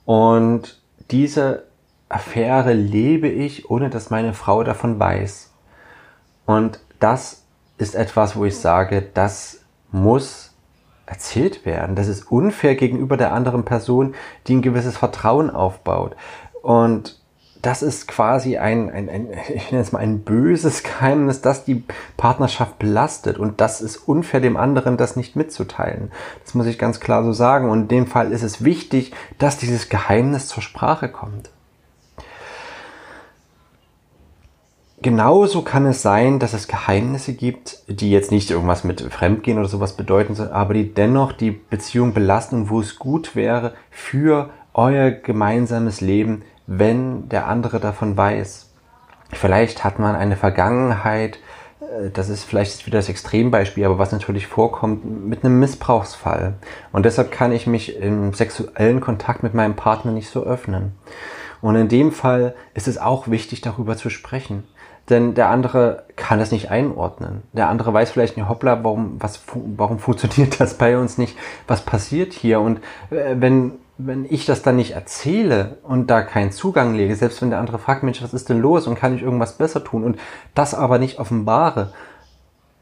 und 0.04 0.80
diese 1.10 1.64
Affäre 2.12 2.72
lebe 2.72 3.28
ich, 3.28 3.70
ohne 3.70 3.90
dass 3.90 4.10
meine 4.10 4.34
Frau 4.34 4.62
davon 4.64 4.98
weiß. 4.98 5.50
Und 6.46 6.80
das 7.00 7.44
ist 7.78 7.94
etwas, 7.94 8.36
wo 8.36 8.44
ich 8.44 8.58
sage, 8.58 9.02
das 9.14 9.60
muss 9.90 10.52
erzählt 11.06 11.66
werden. 11.66 11.96
Das 11.96 12.08
ist 12.08 12.30
unfair 12.30 12.74
gegenüber 12.74 13.16
der 13.16 13.32
anderen 13.32 13.64
Person, 13.64 14.14
die 14.46 14.56
ein 14.56 14.62
gewisses 14.62 14.96
Vertrauen 14.96 15.50
aufbaut. 15.50 16.16
Und 16.62 17.20
das 17.62 17.82
ist 17.82 18.08
quasi 18.08 18.58
ein, 18.58 18.90
ein, 18.90 19.08
ein 19.08 19.28
ich 19.54 19.70
nenne 19.70 19.82
es 19.82 19.92
mal 19.92 20.00
ein 20.00 20.20
böses 20.20 20.82
Geheimnis, 20.82 21.40
das 21.40 21.64
die 21.64 21.84
Partnerschaft 22.16 22.78
belastet. 22.78 23.38
Und 23.38 23.60
das 23.60 23.80
ist 23.80 23.96
unfair, 23.96 24.40
dem 24.40 24.56
anderen 24.56 24.96
das 24.96 25.16
nicht 25.16 25.36
mitzuteilen. 25.36 26.10
Das 26.44 26.54
muss 26.54 26.66
ich 26.66 26.78
ganz 26.78 27.00
klar 27.00 27.24
so 27.24 27.32
sagen. 27.32 27.70
Und 27.70 27.82
in 27.82 27.88
dem 27.88 28.06
Fall 28.06 28.32
ist 28.32 28.42
es 28.42 28.64
wichtig, 28.64 29.12
dass 29.38 29.58
dieses 29.58 29.88
Geheimnis 29.88 30.48
zur 30.48 30.62
Sprache 30.62 31.08
kommt. 31.08 31.51
Genauso 35.02 35.62
kann 35.62 35.86
es 35.86 36.02
sein, 36.02 36.38
dass 36.38 36.52
es 36.52 36.68
Geheimnisse 36.68 37.34
gibt, 37.34 37.82
die 37.88 38.10
jetzt 38.10 38.30
nicht 38.30 38.50
irgendwas 38.50 38.84
mit 38.84 39.00
Fremdgehen 39.00 39.58
oder 39.58 39.68
sowas 39.68 39.94
bedeuten, 39.94 40.40
aber 40.50 40.74
die 40.74 40.94
dennoch 40.94 41.32
die 41.32 41.50
Beziehung 41.50 42.14
belasten 42.14 42.56
und 42.56 42.70
wo 42.70 42.80
es 42.80 42.98
gut 42.98 43.36
wäre 43.36 43.74
für 43.90 44.50
euer 44.74 45.10
gemeinsames 45.10 46.00
Leben, 46.00 46.42
wenn 46.66 47.28
der 47.28 47.46
andere 47.46 47.80
davon 47.80 48.16
weiß. 48.16 48.70
Vielleicht 49.32 49.84
hat 49.84 49.98
man 49.98 50.14
eine 50.14 50.36
Vergangenheit, 50.36 51.38
äh, 51.80 52.10
das 52.10 52.28
ist 52.28 52.44
vielleicht 52.44 52.86
wieder 52.86 52.98
das 52.98 53.08
Extrembeispiel, 53.08 53.84
aber 53.84 53.98
was 53.98 54.12
natürlich 54.12 54.46
vorkommt, 54.46 55.26
mit 55.26 55.44
einem 55.44 55.58
Missbrauchsfall. 55.58 56.54
Und 56.92 57.04
deshalb 57.04 57.30
kann 57.32 57.52
ich 57.52 57.66
mich 57.66 57.96
im 57.96 58.34
sexuellen 58.34 59.00
Kontakt 59.00 59.42
mit 59.42 59.54
meinem 59.54 59.74
Partner 59.74 60.12
nicht 60.12 60.28
so 60.28 60.42
öffnen. 60.44 60.92
Und 61.60 61.76
in 61.76 61.88
dem 61.88 62.12
Fall 62.12 62.54
ist 62.74 62.88
es 62.88 62.98
auch 62.98 63.28
wichtig, 63.28 63.60
darüber 63.60 63.96
zu 63.96 64.10
sprechen. 64.10 64.64
Denn 65.12 65.34
der 65.34 65.50
andere 65.50 66.04
kann 66.16 66.40
es 66.40 66.52
nicht 66.52 66.70
einordnen. 66.70 67.42
Der 67.52 67.68
andere 67.68 67.92
weiß 67.92 68.10
vielleicht 68.10 68.38
nicht, 68.38 68.48
hoppla, 68.48 68.82
warum, 68.82 69.16
was, 69.18 69.42
warum 69.52 69.98
funktioniert 69.98 70.58
das 70.60 70.78
bei 70.78 70.96
uns 70.96 71.18
nicht? 71.18 71.36
Was 71.68 71.82
passiert 71.82 72.32
hier? 72.32 72.60
Und 72.60 72.78
äh, 73.10 73.36
wenn 73.36 73.72
wenn 73.98 74.24
ich 74.28 74.46
das 74.46 74.62
dann 74.62 74.76
nicht 74.76 74.92
erzähle 74.92 75.76
und 75.82 76.10
da 76.10 76.22
keinen 76.22 76.50
Zugang 76.50 76.94
lege, 76.94 77.14
selbst 77.14 77.40
wenn 77.42 77.50
der 77.50 77.60
andere 77.60 77.78
fragt, 77.78 78.02
Mensch, 78.02 78.22
was 78.22 78.34
ist 78.34 78.48
denn 78.48 78.58
los 78.58 78.86
und 78.86 78.96
kann 78.96 79.14
ich 79.14 79.22
irgendwas 79.22 79.58
besser 79.58 79.84
tun 79.84 80.02
und 80.02 80.18
das 80.54 80.74
aber 80.74 80.98
nicht 80.98 81.20
offenbare, 81.20 81.92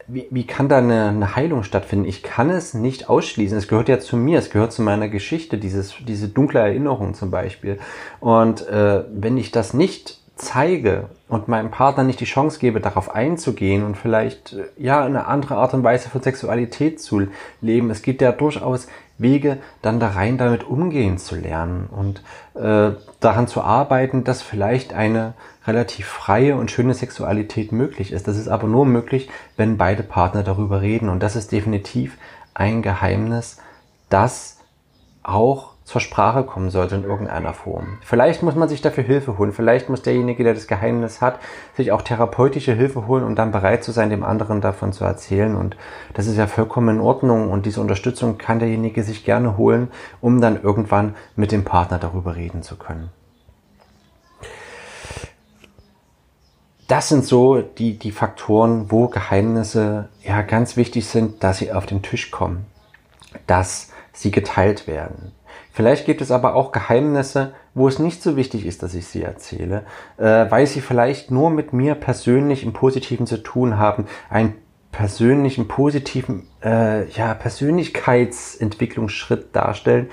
wie, 0.07 0.27
wie 0.31 0.47
kann 0.47 0.69
da 0.69 0.77
eine, 0.79 1.09
eine 1.09 1.35
Heilung 1.35 1.63
stattfinden? 1.63 2.05
Ich 2.05 2.23
kann 2.23 2.49
es 2.49 2.73
nicht 2.73 3.09
ausschließen. 3.09 3.57
Es 3.57 3.67
gehört 3.67 3.89
ja 3.89 3.99
zu 3.99 4.17
mir, 4.17 4.39
es 4.39 4.49
gehört 4.49 4.71
zu 4.71 4.81
meiner 4.81 5.09
Geschichte, 5.09 5.57
dieses, 5.57 5.93
diese 6.07 6.29
dunkle 6.29 6.59
Erinnerung 6.61 7.13
zum 7.13 7.29
Beispiel. 7.29 7.77
Und 8.19 8.67
äh, 8.67 9.03
wenn 9.13 9.37
ich 9.37 9.51
das 9.51 9.73
nicht 9.73 10.20
zeige 10.35 11.09
und 11.27 11.47
meinem 11.47 11.71
Partner 11.71 12.03
nicht 12.03 12.19
die 12.19 12.25
Chance 12.25 12.59
gebe, 12.59 12.79
darauf 12.79 13.13
einzugehen 13.13 13.83
und 13.83 13.97
vielleicht 13.97 14.53
äh, 14.53 14.63
ja 14.77 15.03
eine 15.03 15.27
andere 15.27 15.55
Art 15.55 15.73
und 15.73 15.83
Weise 15.83 16.09
von 16.09 16.21
Sexualität 16.21 17.01
zu 17.01 17.27
leben. 17.61 17.89
Es 17.89 18.01
gibt 18.01 18.21
ja 18.21 18.31
durchaus 18.31 18.87
Wege, 19.17 19.57
dann 19.81 19.99
da 19.99 20.09
rein 20.09 20.37
damit 20.37 20.63
umgehen 20.63 21.17
zu 21.17 21.35
lernen 21.35 21.87
und 21.91 22.23
äh, 22.59 22.95
daran 23.19 23.47
zu 23.47 23.61
arbeiten, 23.61 24.23
dass 24.23 24.41
vielleicht 24.41 24.93
eine 24.93 25.33
relativ 25.67 26.07
freie 26.07 26.55
und 26.55 26.71
schöne 26.71 26.93
Sexualität 26.93 27.71
möglich 27.71 28.11
ist. 28.11 28.27
Das 28.27 28.37
ist 28.37 28.47
aber 28.47 28.67
nur 28.67 28.85
möglich, 28.85 29.29
wenn 29.57 29.77
beide 29.77 30.01
Partner 30.03 30.43
darüber 30.43 30.81
reden. 30.81 31.09
Und 31.09 31.21
das 31.21 31.35
ist 31.35 31.51
definitiv 31.51 32.17
ein 32.53 32.81
Geheimnis, 32.81 33.57
das 34.09 34.57
auch 35.23 35.73
zur 35.91 35.99
Sprache 35.99 36.43
kommen 36.45 36.69
sollte 36.69 36.95
in 36.95 37.03
irgendeiner 37.03 37.53
Form. 37.53 37.97
Vielleicht 38.01 38.43
muss 38.43 38.55
man 38.55 38.69
sich 38.69 38.81
dafür 38.81 39.03
Hilfe 39.03 39.37
holen. 39.37 39.51
Vielleicht 39.51 39.89
muss 39.89 40.01
derjenige, 40.01 40.45
der 40.45 40.53
das 40.53 40.67
Geheimnis 40.67 41.19
hat, 41.19 41.37
sich 41.75 41.91
auch 41.91 42.01
therapeutische 42.01 42.73
Hilfe 42.73 43.07
holen 43.07 43.25
und 43.25 43.35
dann 43.35 43.51
bereit 43.51 43.83
zu 43.83 43.91
sein, 43.91 44.09
dem 44.09 44.23
anderen 44.23 44.61
davon 44.61 44.93
zu 44.93 45.03
erzählen. 45.03 45.53
Und 45.53 45.75
das 46.13 46.27
ist 46.27 46.37
ja 46.37 46.47
vollkommen 46.47 46.95
in 46.95 47.01
Ordnung. 47.01 47.51
Und 47.51 47.65
diese 47.65 47.81
Unterstützung 47.81 48.37
kann 48.37 48.59
derjenige 48.59 49.03
sich 49.03 49.25
gerne 49.25 49.57
holen, 49.57 49.89
um 50.21 50.39
dann 50.39 50.63
irgendwann 50.63 51.15
mit 51.35 51.51
dem 51.51 51.65
Partner 51.65 51.99
darüber 51.99 52.37
reden 52.37 52.63
zu 52.63 52.77
können. 52.77 53.09
Das 56.87 57.09
sind 57.09 57.25
so 57.25 57.61
die, 57.61 57.99
die 57.99 58.11
Faktoren, 58.11 58.91
wo 58.91 59.09
Geheimnisse 59.09 60.07
ja 60.23 60.41
ganz 60.41 60.77
wichtig 60.77 61.05
sind, 61.07 61.43
dass 61.43 61.57
sie 61.57 61.73
auf 61.73 61.85
den 61.85 62.01
Tisch 62.01 62.31
kommen, 62.31 62.65
dass 63.45 63.89
sie 64.13 64.31
geteilt 64.31 64.87
werden. 64.87 65.33
Vielleicht 65.71 66.05
gibt 66.05 66.21
es 66.21 66.31
aber 66.31 66.55
auch 66.55 66.71
Geheimnisse, 66.71 67.53
wo 67.73 67.87
es 67.87 67.97
nicht 67.97 68.21
so 68.21 68.35
wichtig 68.35 68.65
ist, 68.65 68.83
dass 68.83 68.93
ich 68.93 69.07
sie 69.07 69.23
erzähle, 69.23 69.85
äh, 70.17 70.45
weil 70.49 70.67
sie 70.67 70.81
vielleicht 70.81 71.31
nur 71.31 71.49
mit 71.49 71.71
mir 71.71 71.95
persönlich 71.95 72.63
im 72.63 72.73
Positiven 72.73 73.25
zu 73.25 73.37
tun 73.37 73.77
haben, 73.77 74.07
einen 74.29 74.55
persönlichen, 74.91 75.69
positiven 75.69 76.47
äh, 76.63 77.09
ja, 77.11 77.33
Persönlichkeitsentwicklungsschritt 77.33 79.55
darstellen, 79.55 80.09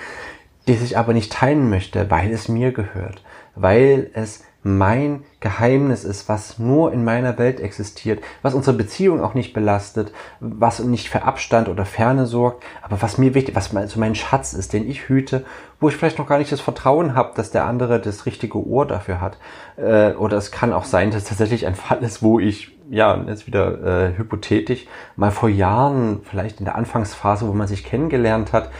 die 0.68 0.74
ich 0.74 0.96
aber 0.96 1.12
nicht 1.12 1.32
teilen 1.32 1.68
möchte, 1.68 2.08
weil 2.10 2.30
es 2.30 2.48
mir 2.48 2.70
gehört, 2.72 3.24
weil 3.56 4.10
es 4.14 4.44
mein 4.64 5.22
Geheimnis 5.40 6.02
ist, 6.02 6.28
was 6.28 6.58
nur 6.58 6.92
in 6.92 7.04
meiner 7.04 7.38
Welt 7.38 7.60
existiert, 7.60 8.22
was 8.42 8.54
unsere 8.54 8.76
Beziehung 8.76 9.22
auch 9.22 9.34
nicht 9.34 9.52
belastet, 9.52 10.12
was 10.40 10.80
nicht 10.80 11.08
für 11.08 11.22
Abstand 11.22 11.68
oder 11.68 11.84
Ferne 11.84 12.26
sorgt, 12.26 12.64
aber 12.82 13.00
was 13.00 13.18
mir 13.18 13.34
wichtig, 13.34 13.54
was 13.54 13.70
so 13.70 14.00
mein 14.00 14.16
Schatz 14.16 14.52
ist, 14.54 14.72
den 14.72 14.88
ich 14.88 15.08
hüte, 15.08 15.44
wo 15.78 15.88
ich 15.88 15.96
vielleicht 15.96 16.18
noch 16.18 16.26
gar 16.26 16.38
nicht 16.38 16.50
das 16.50 16.60
Vertrauen 16.60 17.14
habe, 17.14 17.32
dass 17.36 17.52
der 17.52 17.66
andere 17.66 18.00
das 18.00 18.26
richtige 18.26 18.66
Ohr 18.66 18.84
dafür 18.84 19.20
hat. 19.20 19.38
Äh, 19.76 20.12
oder 20.14 20.36
es 20.36 20.50
kann 20.50 20.72
auch 20.72 20.84
sein, 20.84 21.12
dass 21.12 21.24
tatsächlich 21.24 21.66
ein 21.66 21.76
Fall 21.76 22.02
ist, 22.02 22.20
wo 22.20 22.40
ich, 22.40 22.76
ja, 22.90 23.22
jetzt 23.28 23.46
wieder 23.46 24.08
äh, 24.08 24.18
hypothetisch, 24.18 24.86
mal 25.14 25.30
vor 25.30 25.48
Jahren, 25.48 26.20
vielleicht 26.28 26.58
in 26.58 26.64
der 26.64 26.74
Anfangsphase, 26.74 27.46
wo 27.46 27.52
man 27.52 27.68
sich 27.68 27.84
kennengelernt 27.84 28.52
hat, 28.52 28.70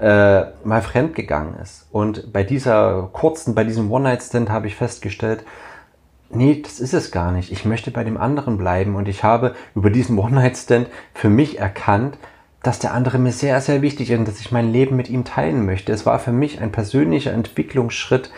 äh, 0.00 0.44
mal 0.64 0.82
fremd 0.82 1.14
gegangen 1.14 1.56
ist. 1.62 1.88
Und 1.90 2.32
bei 2.32 2.44
dieser 2.44 3.08
kurzen, 3.12 3.54
bei 3.54 3.64
diesem 3.64 3.90
One-Night-Stand 3.90 4.50
habe 4.50 4.66
ich 4.66 4.76
festgestellt, 4.76 5.44
nee, 6.30 6.60
das 6.62 6.80
ist 6.80 6.94
es 6.94 7.10
gar 7.10 7.32
nicht. 7.32 7.52
Ich 7.52 7.64
möchte 7.64 7.90
bei 7.90 8.04
dem 8.04 8.16
anderen 8.16 8.58
bleiben. 8.58 8.94
Und 8.94 9.08
ich 9.08 9.24
habe 9.24 9.54
über 9.74 9.90
diesen 9.90 10.18
One-Night-Stand 10.18 10.88
für 11.14 11.30
mich 11.30 11.58
erkannt, 11.58 12.18
dass 12.62 12.78
der 12.78 12.94
andere 12.94 13.18
mir 13.18 13.32
sehr, 13.32 13.60
sehr 13.60 13.80
wichtig 13.80 14.10
ist 14.10 14.18
und 14.18 14.28
dass 14.28 14.40
ich 14.40 14.50
mein 14.50 14.72
Leben 14.72 14.96
mit 14.96 15.08
ihm 15.08 15.24
teilen 15.24 15.64
möchte. 15.64 15.92
Es 15.92 16.04
war 16.04 16.18
für 16.18 16.32
mich 16.32 16.60
ein 16.60 16.72
persönlicher 16.72 17.32
Entwicklungsschritt 17.32 18.30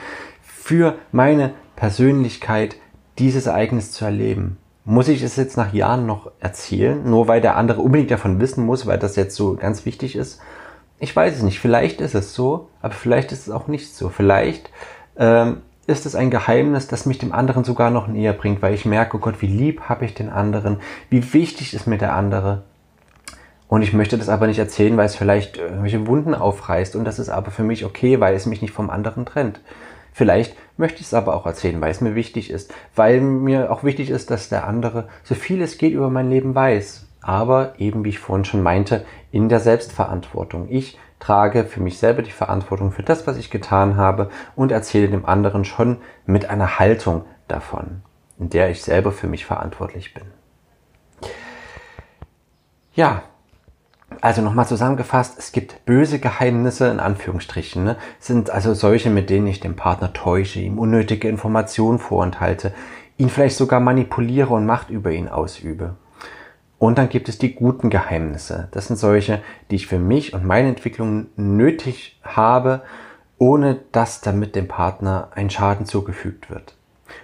für 0.42 0.96
meine 1.12 1.52
Persönlichkeit, 1.76 2.76
dieses 3.18 3.46
Ereignis 3.46 3.90
zu 3.90 4.04
erleben. 4.04 4.58
Muss 4.84 5.08
ich 5.08 5.22
es 5.22 5.36
jetzt 5.36 5.56
nach 5.56 5.72
Jahren 5.72 6.06
noch 6.06 6.30
erzählen, 6.40 7.08
nur 7.08 7.26
weil 7.26 7.40
der 7.40 7.56
andere 7.56 7.80
unbedingt 7.80 8.10
davon 8.10 8.38
wissen 8.38 8.64
muss, 8.64 8.86
weil 8.86 8.98
das 8.98 9.16
jetzt 9.16 9.34
so 9.34 9.54
ganz 9.54 9.86
wichtig 9.86 10.14
ist? 10.14 10.40
Ich 11.00 11.14
weiß 11.14 11.36
es 11.36 11.42
nicht. 11.42 11.60
Vielleicht 11.60 12.00
ist 12.00 12.14
es 12.14 12.34
so, 12.34 12.68
aber 12.82 12.94
vielleicht 12.94 13.32
ist 13.32 13.46
es 13.46 13.52
auch 13.52 13.68
nicht 13.68 13.94
so. 13.94 14.08
Vielleicht 14.08 14.70
ähm, 15.16 15.62
ist 15.86 16.06
es 16.06 16.14
ein 16.14 16.30
Geheimnis, 16.30 16.88
das 16.88 17.06
mich 17.06 17.18
dem 17.18 17.32
anderen 17.32 17.64
sogar 17.64 17.90
noch 17.90 18.08
näher 18.08 18.32
bringt, 18.32 18.62
weil 18.62 18.74
ich 18.74 18.84
merke, 18.84 19.16
oh 19.16 19.20
Gott, 19.20 19.40
wie 19.40 19.46
lieb 19.46 19.82
habe 19.82 20.04
ich 20.04 20.14
den 20.14 20.28
anderen, 20.28 20.80
wie 21.08 21.32
wichtig 21.32 21.72
ist 21.72 21.86
mir 21.86 21.98
der 21.98 22.14
andere. 22.14 22.64
Und 23.68 23.82
ich 23.82 23.92
möchte 23.92 24.18
das 24.18 24.28
aber 24.28 24.46
nicht 24.46 24.58
erzählen, 24.58 24.96
weil 24.96 25.06
es 25.06 25.14
vielleicht 25.16 25.58
irgendwelche 25.58 26.06
Wunden 26.06 26.34
aufreißt. 26.34 26.96
Und 26.96 27.04
das 27.04 27.18
ist 27.18 27.28
aber 27.28 27.50
für 27.50 27.62
mich 27.62 27.84
okay, 27.84 28.18
weil 28.18 28.34
es 28.34 28.46
mich 28.46 28.62
nicht 28.62 28.74
vom 28.74 28.90
anderen 28.90 29.26
trennt. 29.26 29.60
Vielleicht 30.12 30.56
möchte 30.78 31.00
ich 31.00 31.06
es 31.06 31.14
aber 31.14 31.34
auch 31.36 31.46
erzählen, 31.46 31.80
weil 31.80 31.90
es 31.90 32.00
mir 32.00 32.14
wichtig 32.14 32.50
ist. 32.50 32.72
Weil 32.96 33.20
mir 33.20 33.70
auch 33.70 33.84
wichtig 33.84 34.10
ist, 34.10 34.30
dass 34.30 34.48
der 34.48 34.66
andere 34.66 35.08
so 35.22 35.34
viel 35.34 35.62
es 35.62 35.78
geht 35.78 35.92
über 35.92 36.10
mein 36.10 36.30
Leben 36.30 36.54
weiß 36.54 37.07
aber 37.20 37.74
eben, 37.78 38.04
wie 38.04 38.10
ich 38.10 38.18
vorhin 38.18 38.44
schon 38.44 38.62
meinte, 38.62 39.04
in 39.30 39.48
der 39.48 39.60
Selbstverantwortung. 39.60 40.68
Ich 40.68 40.98
trage 41.18 41.64
für 41.64 41.80
mich 41.80 41.98
selber 41.98 42.22
die 42.22 42.30
Verantwortung 42.30 42.92
für 42.92 43.02
das, 43.02 43.26
was 43.26 43.36
ich 43.36 43.50
getan 43.50 43.96
habe 43.96 44.30
und 44.54 44.72
erzähle 44.72 45.08
dem 45.08 45.26
anderen 45.26 45.64
schon 45.64 45.98
mit 46.26 46.48
einer 46.48 46.78
Haltung 46.78 47.24
davon, 47.48 48.02
in 48.38 48.50
der 48.50 48.70
ich 48.70 48.82
selber 48.82 49.12
für 49.12 49.26
mich 49.26 49.44
verantwortlich 49.44 50.14
bin. 50.14 50.24
Ja, 52.94 53.22
also 54.20 54.42
nochmal 54.42 54.66
zusammengefasst, 54.66 55.38
es 55.38 55.52
gibt 55.52 55.84
böse 55.84 56.18
Geheimnisse 56.18 56.88
in 56.88 56.98
Anführungsstrichen, 56.98 57.84
ne? 57.84 57.96
sind 58.18 58.50
also 58.50 58.74
solche, 58.74 59.10
mit 59.10 59.30
denen 59.30 59.46
ich 59.46 59.60
den 59.60 59.76
Partner 59.76 60.12
täusche, 60.12 60.60
ihm 60.60 60.78
unnötige 60.78 61.28
Informationen 61.28 61.98
vorenthalte, 61.98 62.72
ihn 63.16 63.28
vielleicht 63.28 63.56
sogar 63.56 63.80
manipuliere 63.80 64.54
und 64.54 64.66
Macht 64.66 64.90
über 64.90 65.10
ihn 65.10 65.28
ausübe. 65.28 65.96
Und 66.78 66.98
dann 66.98 67.08
gibt 67.08 67.28
es 67.28 67.38
die 67.38 67.54
guten 67.54 67.90
Geheimnisse. 67.90 68.68
Das 68.70 68.86
sind 68.86 68.96
solche, 68.96 69.40
die 69.70 69.76
ich 69.76 69.86
für 69.88 69.98
mich 69.98 70.32
und 70.32 70.44
meine 70.44 70.68
Entwicklung 70.68 71.26
nötig 71.36 72.18
habe, 72.22 72.82
ohne 73.38 73.80
dass 73.92 74.20
damit 74.20 74.54
dem 74.54 74.68
Partner 74.68 75.28
ein 75.34 75.50
Schaden 75.50 75.86
zugefügt 75.86 76.50
wird. 76.50 76.74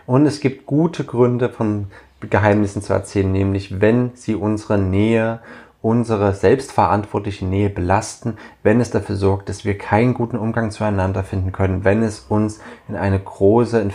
Und 0.06 0.26
es 0.26 0.40
gibt 0.40 0.66
gute 0.66 1.04
Gründe 1.04 1.50
von 1.50 1.86
Geheimnissen 2.20 2.82
zu 2.82 2.92
erzählen, 2.92 3.30
nämlich 3.30 3.80
wenn 3.80 4.12
sie 4.14 4.34
unsere 4.34 4.78
Nähe, 4.78 5.40
unsere 5.82 6.32
selbstverantwortliche 6.32 7.44
Nähe 7.44 7.68
belasten, 7.68 8.38
wenn 8.62 8.80
es 8.80 8.90
dafür 8.90 9.16
sorgt, 9.16 9.48
dass 9.48 9.64
wir 9.64 9.76
keinen 9.76 10.14
guten 10.14 10.38
Umgang 10.38 10.70
zueinander 10.70 11.22
finden 11.22 11.52
können, 11.52 11.84
wenn 11.84 12.02
es 12.02 12.20
uns 12.20 12.60
in 12.88 12.96
eine 12.96 13.20
große 13.20 13.86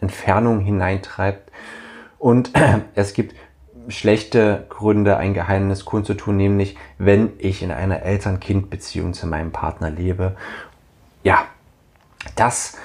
Entfernung 0.00 0.60
hineintreibt. 0.60 1.52
Und 2.18 2.50
es 2.94 3.14
gibt 3.14 3.34
schlechte 3.88 4.66
Gründe, 4.68 5.16
ein 5.16 5.34
Geheimnis 5.34 5.84
kundzutun, 5.84 6.36
nämlich 6.36 6.76
wenn 6.98 7.32
ich 7.38 7.62
in 7.62 7.70
einer 7.70 8.02
Eltern-Kind-Beziehung 8.02 9.14
zu 9.14 9.26
meinem 9.26 9.52
Partner 9.52 9.90
lebe. 9.90 10.36
Ja, 11.22 11.44
das 12.34 12.76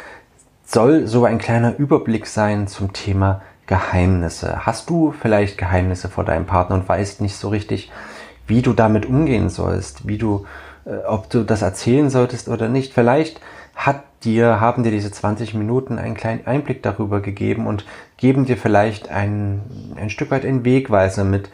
soll 0.66 1.08
so 1.08 1.26
ein 1.26 1.38
kleiner 1.38 1.78
Überblick 1.78 2.28
sein 2.28 2.68
zum 2.68 2.94
Thema 2.94 3.42
Geheimnisse. 3.68 4.66
Hast 4.66 4.90
du 4.90 5.12
vielleicht 5.12 5.58
Geheimnisse 5.58 6.10
vor 6.10 6.26
deinem 6.26 6.46
Partner 6.46 6.76
und 6.76 6.88
weißt 6.88 7.22
nicht 7.22 7.36
so 7.36 7.50
richtig, 7.50 7.92
wie 8.48 8.62
du 8.62 8.74
damit 8.74 9.06
umgehen 9.06 9.50
sollst, 9.50 10.08
wie 10.08 10.18
du, 10.18 10.46
äh, 10.86 11.06
ob 11.08 11.30
du 11.30 11.44
das 11.44 11.62
erzählen 11.62 12.10
solltest 12.10 12.50
oder 12.50 12.68
nicht? 12.68 12.94
Vielleicht 12.94 13.40
hat 13.76 14.04
dir, 14.24 14.60
haben 14.60 14.84
dir 14.84 14.92
diese 14.92 15.12
20 15.12 15.54
Minuten 15.54 15.98
einen 15.98 16.16
kleinen 16.16 16.46
Einblick 16.46 16.84
darüber 16.84 17.22
gegeben 17.22 17.68
und 17.68 17.86
geben 18.18 18.46
dir 18.46 18.58
vielleicht 18.58 19.10
ein, 19.10 19.62
ein 19.96 20.10
Stück 20.10 20.32
weit 20.32 20.46
einen 20.46 20.66
Wegweiser 20.66 21.24
mit, 21.24 21.50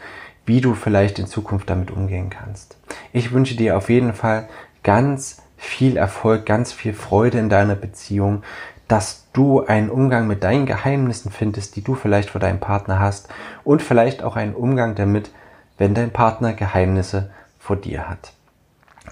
wie 0.46 0.62
du 0.62 0.74
vielleicht 0.74 1.20
in 1.20 1.28
Zukunft 1.28 1.70
damit 1.70 1.92
umgehen 1.92 2.30
kannst. 2.30 2.78
Ich 3.14 3.32
wünsche 3.32 3.56
dir 3.56 3.78
auf 3.78 3.90
jeden 3.90 4.14
Fall 4.14 4.48
ganz 4.84 5.42
viel 5.58 5.98
Erfolg, 5.98 6.46
ganz 6.46 6.72
viel 6.72 6.94
Freude 6.94 7.40
in 7.40 7.50
deiner 7.50 7.76
Beziehung, 7.76 8.44
dass 8.88 9.28
du 9.34 9.66
einen 9.66 9.90
Umgang 9.90 10.28
mit 10.28 10.44
deinen 10.44 10.66
Geheimnissen 10.66 11.32
findest, 11.32 11.76
die 11.76 11.84
du 11.84 11.96
vielleicht 11.96 12.30
vor 12.30 12.40
deinem 12.40 12.60
Partner 12.60 13.00
hast 13.00 13.28
und 13.64 13.82
vielleicht 13.82 14.24
auch 14.24 14.36
einen 14.36 14.56
Umgang 14.56 14.96
damit, 14.96 15.32
wenn 15.78 15.94
dein 15.94 16.12
Partner 16.12 16.54
Geheimnisse 16.54 17.30
vor 17.60 17.76
dir 17.76 18.08
hat. 18.08 18.32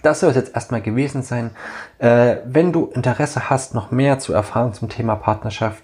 Das 0.02 0.20
soll 0.20 0.30
es 0.30 0.36
jetzt 0.36 0.56
erstmal 0.56 0.82
gewesen 0.82 1.24
sein. 1.24 1.52
Äh, 2.00 2.38
wenn 2.46 2.72
du 2.72 2.92
Interesse 2.94 3.50
hast, 3.50 3.74
noch 3.74 3.92
mehr 3.92 4.20
zu 4.20 4.34
erfahren 4.34 4.74
zum 4.74 4.90
Thema 4.90 5.16
Partnerschaft, 5.16 5.84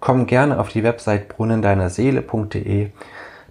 komm 0.00 0.26
gerne 0.26 0.58
auf 0.58 0.68
die 0.68 0.82
Website 0.82 1.28
brunnendeinerseele.de. 1.28 2.90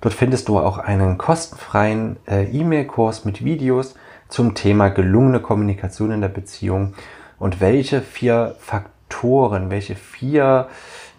Dort 0.02 0.14
findest 0.14 0.48
du 0.48 0.60
auch 0.60 0.78
einen 0.78 1.18
kostenfreien 1.18 2.18
äh, 2.28 2.46
E-Mail-Kurs 2.46 3.26
mit 3.26 3.44
Videos 3.44 3.96
zum 4.30 4.56
Thema 4.56 4.90
gelungene 4.90 5.42
Kommunikation 5.42 6.12
in 6.12 6.22
der 6.22 6.30
Beziehung 6.30 6.94
und 7.38 7.60
welche 7.60 8.02
vier 8.02 8.56
Faktoren, 8.60 9.70
welche 9.70 9.96
vier 9.96 10.68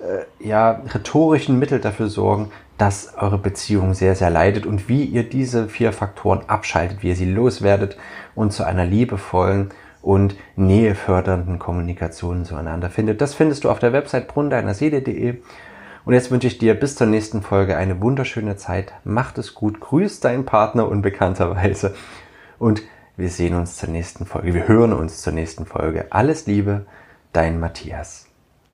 äh, 0.00 0.46
ja, 0.46 0.80
rhetorischen 0.94 1.58
Mittel 1.58 1.80
dafür 1.80 2.08
sorgen, 2.08 2.50
dass 2.80 3.14
eure 3.18 3.36
Beziehung 3.36 3.92
sehr, 3.92 4.14
sehr 4.14 4.30
leidet 4.30 4.64
und 4.64 4.88
wie 4.88 5.04
ihr 5.04 5.28
diese 5.28 5.68
vier 5.68 5.92
Faktoren 5.92 6.44
abschaltet, 6.46 7.02
wie 7.02 7.08
ihr 7.08 7.16
sie 7.16 7.30
loswerdet 7.30 7.98
und 8.34 8.54
zu 8.54 8.64
einer 8.64 8.86
liebevollen 8.86 9.68
und 10.00 10.34
nähefördernden 10.56 11.58
Kommunikation 11.58 12.46
zueinander 12.46 12.88
findet. 12.88 13.20
Das 13.20 13.34
findest 13.34 13.64
du 13.64 13.70
auf 13.70 13.80
der 13.80 13.92
Website 13.92 14.28
brunnendeinerseele.de. 14.28 15.42
Und 16.06 16.14
jetzt 16.14 16.30
wünsche 16.30 16.46
ich 16.46 16.56
dir 16.56 16.72
bis 16.72 16.96
zur 16.96 17.06
nächsten 17.06 17.42
Folge 17.42 17.76
eine 17.76 18.00
wunderschöne 18.00 18.56
Zeit. 18.56 18.94
Macht 19.04 19.36
es 19.36 19.54
gut, 19.54 19.80
grüß 19.80 20.20
deinen 20.20 20.46
Partner 20.46 20.88
unbekannterweise 20.88 21.94
und 22.58 22.82
wir 23.18 23.28
sehen 23.28 23.54
uns 23.56 23.76
zur 23.76 23.90
nächsten 23.90 24.24
Folge. 24.24 24.54
Wir 24.54 24.66
hören 24.66 24.94
uns 24.94 25.20
zur 25.20 25.34
nächsten 25.34 25.66
Folge. 25.66 26.06
Alles 26.08 26.46
Liebe, 26.46 26.86
dein 27.34 27.60
Matthias. 27.60 28.29